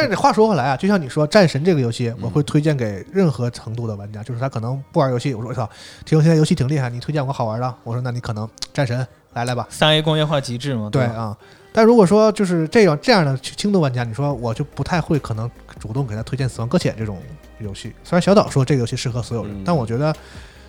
[0.00, 5.68] 但是话说回来啊，就像你说《战神》这个游戏，我会推荐给任何程度的玩家，就是他可能不玩游戏，我说我操，
[6.04, 9.00] 听说现在游戏挺厉害，你推荐我好玩的，我说那你可能《战神》
[9.32, 11.36] 来来吧，三 A 工业化极致嘛，吧，对啊。
[11.72, 17.20] 但如果说就是这样这样的轻度玩家，你说我就不太会可能主动给他推荐《死亡搁浅》这种
[17.60, 17.92] 游戏。
[18.02, 20.14] 虽然小岛说这个游戏适合所有人，嗯但我觉得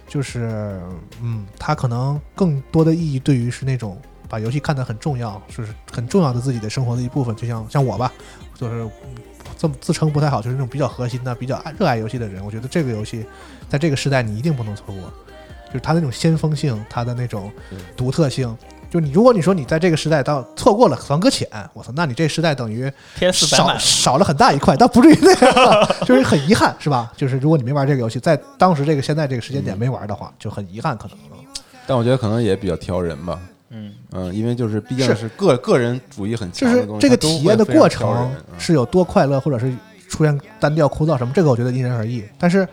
[0.07, 0.80] 就是
[1.21, 7.36] 嗯，他可能更多的意义对于是那种把游戏看得很重要，就是很重要的自己的生活的一部分。
[7.36, 8.11] 就像像我吧，
[8.60, 8.89] 就是嗯
[9.57, 12.43] 这么自称不太好，就是那种比较核心的、比较爱热爱游戏的人。
[12.43, 13.26] 我觉得这个游戏
[13.70, 14.95] 在这个时代你一定不能错过，
[15.68, 18.55] 就是它那种先锋性，它的那种嗯独特性。
[18.89, 22.91] 就你，如果你说你在这个时代到错过了《死亡搁浅》，我操，那你这时代等于
[23.32, 27.14] 少，少了很大一块，但不至于那样， 就是很遗憾，是吧？
[27.16, 31.16] 就是如果你没玩这个游戏，在当时这个现在这个时间点没玩的话，就很遗憾，可能。
[31.86, 33.39] 但我觉得可能也比较挑人吧，
[33.70, 39.72] 嗯，嗯，因为就是毕竟是是个个人主义很就是强的东西，这个体验的过程嗯是有多快乐，或者是
[40.09, 42.24] 出现单调枯燥什么，这个我觉得因人而异。
[42.38, 42.67] 但是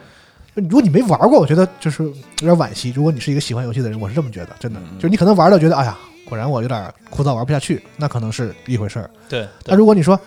[0.54, 2.90] 如果你没玩过，我觉得就是有点惋惜。
[2.96, 9.10] 如果你是一个喜欢游戏的人，我是这么觉得，真的，嗯就是你可能玩到觉得，哎呀，果然我有点枯燥，玩不下去，那可能是一回事儿。
[9.28, 10.18] 对，那如果你说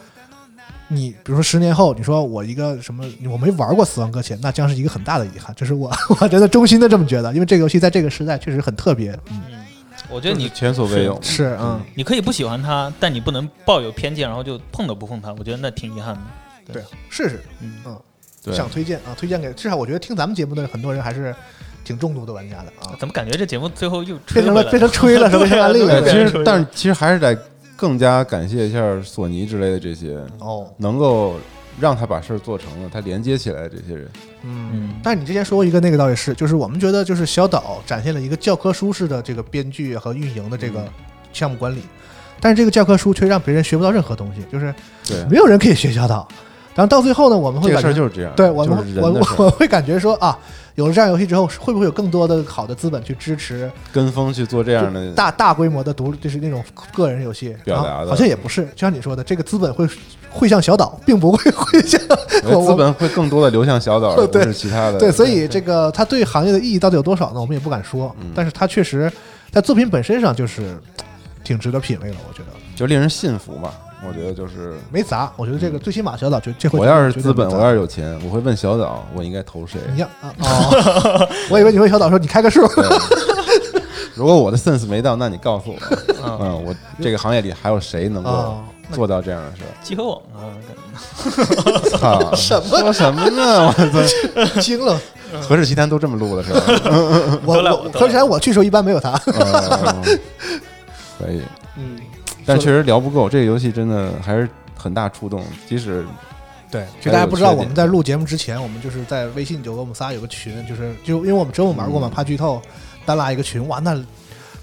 [0.88, 5.92] 你比如说十年后，你说我一个什么我没玩过《死亡搁浅》，那将是一个很大的遗憾，这是我
[6.22, 9.12] 我觉得衷心的这么觉得，因为这个游戏在这个时代确实很特别。
[9.32, 9.66] 嗯，嗯，
[10.12, 16.74] 我觉得你前所未有，是嗯，你可以不喜欢他，但你不能抱有偏见，然后就碰都不碰他，我觉得那挺遗憾的。
[16.74, 17.98] 对，试试，嗯，
[18.44, 21.34] 对，想推荐啊，推荐给至少我觉得听咱们节目的很多人还是
[21.84, 25.44] 挺重度的玩家的啊，怎么感觉这节目最后又吹回来变成了变成吹了，是吧？
[25.44, 27.36] 变成安利了，其实但是其实还是得
[27.76, 31.38] 更加感谢一下索尼之类的这些哦，能够
[31.80, 34.10] 让他把事儿做成了，他连接起来这些人，
[34.44, 34.90] 嗯嗯。
[35.02, 40.90] 但是你之前说过一个那个倒也是，就是我们觉得就是小岛展现了一个教科书式的这个编剧和运营的这个嗯
[41.32, 41.82] 项目管理，
[42.40, 44.74] 但是这个教科书却让别人学不到任何东西，就是
[45.06, 46.28] 对，没有人可以学小岛。
[46.80, 50.40] 然后到最后呢，我们会这个感觉事儿就是这样，对我们我我我会感觉说啊，
[50.76, 56.64] 有了这样游戏之后，会不会有更多的好的资本去支持跟风去做这样的，大大规模的独就是那种
[56.94, 57.54] 个人游戏？
[57.66, 59.86] 表达的然后好像也不是，就像你说的，这个资本会
[60.30, 62.00] 会向小岛，并不会会向
[62.64, 64.98] 资本会更多的流向小岛， 而不是其他的。
[65.00, 67.42] 对，所以这个它对行业的意义到底有多少呢？
[67.42, 69.12] 我们也不敢说嗯，但是它确实
[69.52, 70.80] 在作品本身上就是
[71.44, 73.70] 挺值得品味的，我觉得就令人信服嘛。
[74.08, 75.32] 我觉得就是，没砸。
[75.36, 79.80] 我觉得这个最起码小岛就这回我要是资本，我要是有钱，我会问小岛，我应该投谁？
[79.94, 82.62] 你要啊 哦，我以为你会小岛说你开个数，
[84.16, 85.78] 如果我的 sense 没到，那你告诉我，
[86.24, 89.72] 嗯，嗯，我这个行业里还有谁能够哦做到这样的事儿？
[89.84, 90.40] 集合网啊，
[91.92, 93.68] 操， 什么说什么呢？
[93.68, 95.00] 我操，惊了。
[95.48, 96.62] 何氏奇谈都这么录的是吧？
[97.46, 99.12] 我都赖我都赖我去的时候一般没有他。
[99.28, 100.18] 嗯
[101.20, 101.44] 可以，嗯，
[102.46, 103.30] 但确实聊不够。
[103.30, 106.06] 这个游戏真的还是很大触动，即使
[106.72, 112.62] 对，就大家不知道，我们在录节目之前，我们就是在微信有个我们仨有个群，就是就因为我们只有玩过嘛，嗯怕剧透，
[113.06, 114.00] 单拉一个群，哇，那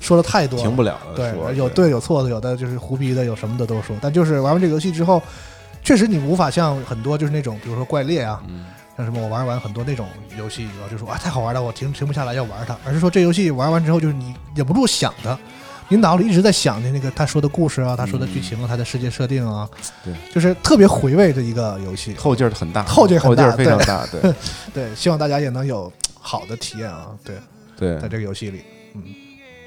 [0.01, 1.17] 说的太多了，停不了了。
[1.17, 3.97] 对，有对有错的，有的就是胡逼的，有什么的都说。
[4.01, 5.21] 但就是玩完这个游戏之后，
[5.83, 8.67] 确实你无法像很多就是那种，比如说怪猎啊，嗯，
[8.97, 10.07] 像什么我玩完很多那种
[10.39, 15.37] 游戏，然后就说啊太好玩了，我停停不下来要玩它，而是说这游戏玩完之后，就是你忍不住想的。
[15.89, 19.69] 你脑里一直在想着那个他说的故事啊，他说的剧情啊，他的世界设定啊，
[20.05, 22.15] 对，就是特别回味的一个游戏。
[22.15, 24.07] 后劲儿很大，后劲儿很后劲大儿非常大。
[24.07, 24.35] 对
[24.75, 27.11] 对，希望大家也能有好的体验啊。
[27.25, 27.37] 对，
[27.77, 28.63] 对在，这个游戏里，
[28.95, 29.03] 嗯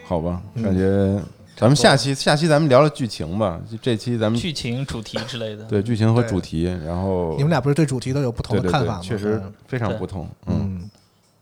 [0.05, 1.23] 好吧，嗯感觉
[1.55, 3.59] 咱们下期下期咱们聊聊剧情吧。
[3.69, 5.63] 就这期咱们剧情、主题之类的。
[5.65, 9.01] 对剧情和主题，然后你们俩不是对主题都有不同的看法吗？
[9.03, 10.27] 确实嗯非常不同。
[10.47, 10.89] 嗯，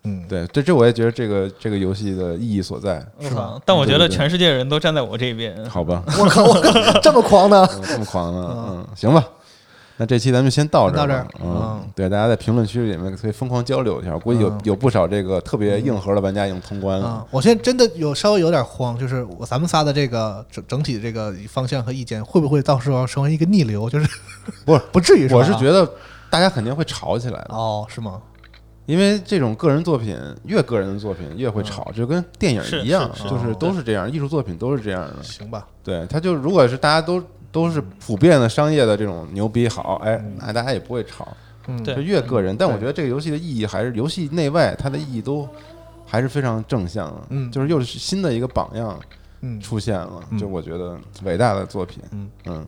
[0.08, 3.06] 嗯嗯，对，这这我也觉得这个这个游戏的意义所在。
[3.20, 5.68] 是吧但我觉得全世界人都站在我这边。
[5.70, 7.68] 好吧，我靠，我靠这么狂呢？
[7.74, 8.48] 嗯 这么狂呢？
[8.52, 9.24] 嗯嗯，行吧。
[10.00, 23.90] 那这期咱们先到这儿，到这儿嗯嗯，对，大家在评论区里面可以疯狂交流一下，我估计有嗯有不少这个特别硬核的玩家已经通关了嗯。，我现在真的有稍微有点慌，就是我咱们仨的这个整整体的这个方向和意见，会不会到时候成为一个逆流？
[23.90, 24.08] 就是
[24.66, 25.38] 不是不至于是吧？
[25.38, 25.90] 我是觉得
[26.30, 28.22] 大家肯定会吵起来的，哦，是吗？
[28.88, 35.22] 因为这种个人作品越个人的作品越会炒，就跟电影一样，就是都是这样，艺术作品都是这样的。
[35.22, 37.22] 行吧，对，他就如果是大家都
[37.52, 41.28] 都是普遍的商业的这种牛逼好，哎，那大家也不会炒，
[41.68, 42.56] 嗯，就越个人。
[42.56, 45.48] 但我觉得这个游戏的意义还是游戏内外它的意义都
[46.06, 47.52] 还是非常正向的，嗯。
[47.52, 48.98] 就是又是新的一个榜样
[49.42, 50.40] 嗯，出现了，嗯。
[50.40, 52.30] 就我觉得伟大的作品，嗯。
[52.46, 52.66] 嗯，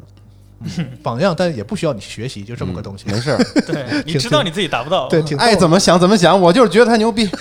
[1.02, 3.06] 榜样，但也不需要你学习，就这么个东西。
[3.08, 5.08] 没事儿， 对， 你知道你自己达不到。
[5.08, 7.38] 对，挺爱怎么想怎么想，我就是觉得他牛逼，的，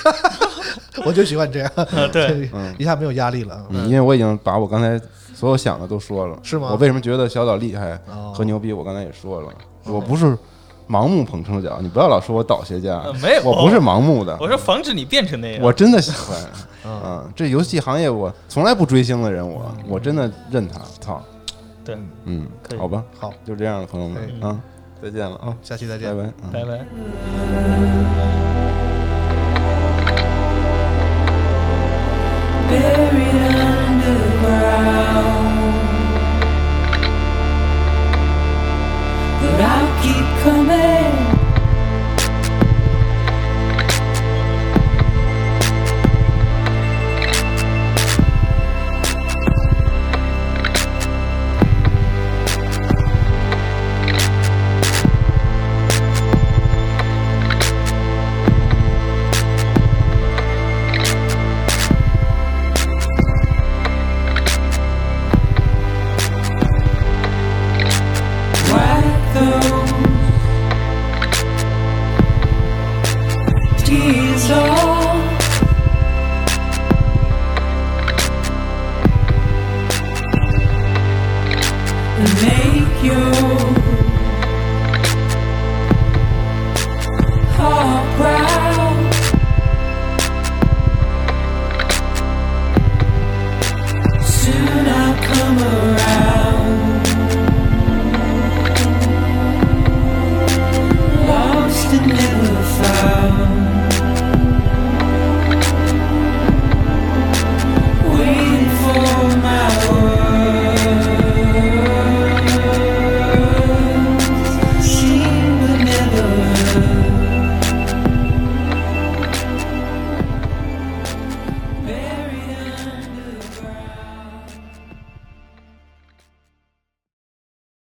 [1.05, 2.75] 我就喜欢这样，呃对，嗯。
[2.79, 3.65] 一下没有压力了。
[3.71, 5.01] 嗯，因为我已经把我刚才
[5.35, 6.69] 所有想的都说了，是吗？
[6.71, 8.33] 我为什么觉得小岛厉害哦。
[8.35, 9.49] 和牛逼，我刚才也说了，
[9.85, 10.37] 我不是
[10.89, 13.01] 盲目捧臭脚，你不要老说我导学家。
[13.05, 13.43] 呃，没有。
[13.43, 15.63] 我不是盲目的，我说防止你变成那样。
[15.63, 16.37] 我真的喜欢。
[16.85, 20.81] 嗯，啊，这游戏行业我从来不追星的人，我我真的认他。
[21.01, 21.23] 操，
[22.25, 22.47] 嗯
[22.79, 24.61] 好吧好就这样了朋友们啊
[25.03, 27.89] 再见了啊下期再见拜拜拜拜
[32.71, 33.37] buried
[33.67, 34.79] underground
[39.41, 41.08] but i keep coming